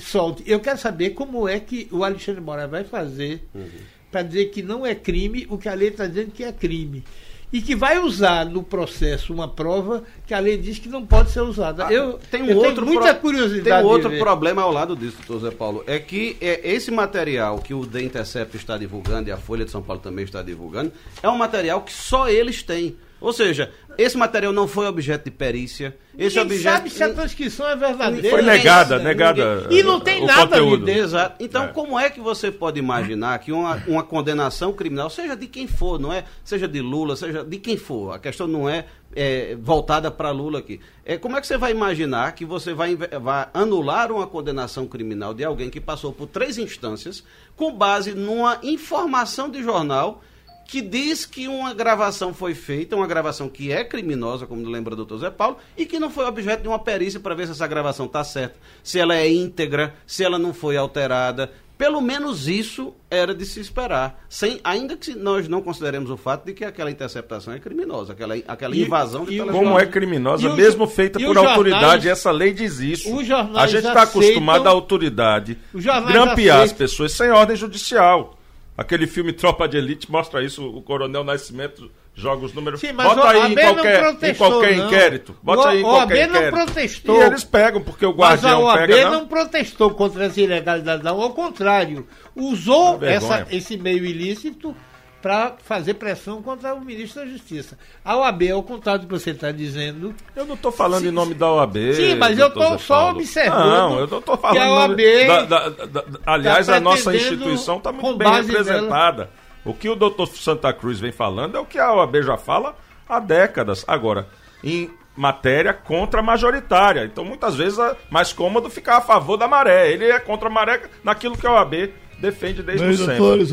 [0.00, 0.42] solte.
[0.46, 3.66] Eu quero saber como é que o Alexandre Moraes vai fazer Uhum.
[4.10, 7.02] para dizer que não é crime o que a lei está dizendo que é crime.
[7.50, 11.30] E que vai usar no processo uma prova que a lei diz que não pode
[11.30, 11.86] ser usada.
[11.86, 13.64] Ah, eu um eu outro tenho muita pro- curiosidade.
[13.64, 15.82] Tem um outro problema ao lado disso, doutor Zé Paulo.
[15.86, 19.70] É que é, esse material que o The Intercept está divulgando e a Folha de
[19.70, 20.92] São Paulo também está divulgando
[21.22, 22.96] é um material que só eles têm.
[23.20, 25.96] Ou seja, esse material não foi objeto de perícia.
[26.16, 26.76] Esse Ninguém objeto.
[26.76, 28.28] sabe se a transcrição é verdadeira.
[28.30, 29.04] Foi Ninguém negada, sabe.
[29.04, 30.56] negada, E não tem o nada.
[30.88, 31.36] Exato.
[31.42, 31.68] Então, É.
[31.68, 35.98] como é que você pode imaginar que uma, uma condenação criminal, seja de quem for,
[35.98, 36.24] não é?
[36.44, 38.84] Seja de Lula, seja de quem for, a questão não é,
[39.16, 40.80] é, voltada para Lula aqui.
[41.04, 45.34] É, como é que você vai imaginar que você vai, vai anular uma condenação criminal
[45.34, 47.24] de alguém que passou por três instâncias
[47.56, 50.22] com base numa informação de jornal
[50.68, 54.96] que diz que uma gravação foi feita, uma gravação que é criminosa, como lembra o
[54.96, 57.66] doutor Zé Paulo, e que não foi objeto de uma perícia para ver se essa
[57.66, 61.50] gravação está certa, se ela é íntegra, se ela não foi alterada.
[61.78, 66.44] Pelo menos isso era de se esperar, sem, ainda que nós não consideremos o fato
[66.44, 69.46] de que aquela interceptação é criminosa, aquela, aquela E- invasão de e.
[69.46, 73.08] Como é criminosa, E mesmo feita por os jornais- autoridade, essa lei diz isso.
[73.56, 78.34] A gente está acostumado à autoridade grampear as aceitam- pessoas sem ordem judicial.
[78.78, 82.78] Aquele filme Tropa de Elite mostra isso, o Coronel Nascimento joga os números.
[82.80, 84.86] Sim, mas Bota aí em não qualquer, em qualquer não.
[84.86, 85.36] inquérito.
[85.42, 86.54] Bota O- aí em qualquer AB não inquérito.
[86.64, 87.16] protestou.
[87.20, 89.10] E eles pegam, porque o Mas a guardião OAB pega.
[89.10, 91.20] não protestou contra essa ilegalidade, não.
[91.20, 92.06] Ao contrário,
[92.36, 93.34] usou vergonha.
[93.40, 94.74] essa, esse meio ilícito
[95.20, 97.78] para fazer pressão contra o ministro da Justiça.
[98.04, 100.14] A OAB, ao contrário do que você está dizendo.
[100.34, 101.76] Eu não estou falando sim, em nome da OAB.
[101.94, 103.66] Sim, mas eu estou só observando.
[103.66, 104.56] Não, eu não estou falando.
[104.56, 105.00] Que a OAB.
[105.26, 109.24] Da, da, da, aliás, tá a nossa instituição está muito bem representada.
[109.24, 109.30] Dela.
[109.64, 112.76] O que o doutor Santa Cruz vem falando é o que a OAB já fala
[113.08, 113.84] há décadas.
[113.88, 114.28] Agora,
[114.62, 117.04] em matéria contra majoritária.
[117.04, 119.90] Então, muitas vezes é mais cômodo ficar a favor da maré.
[119.90, 123.16] Ele é contra a maré naquilo que a OAB defende desde Bem, sempre.
[123.16, 123.52] Doutores,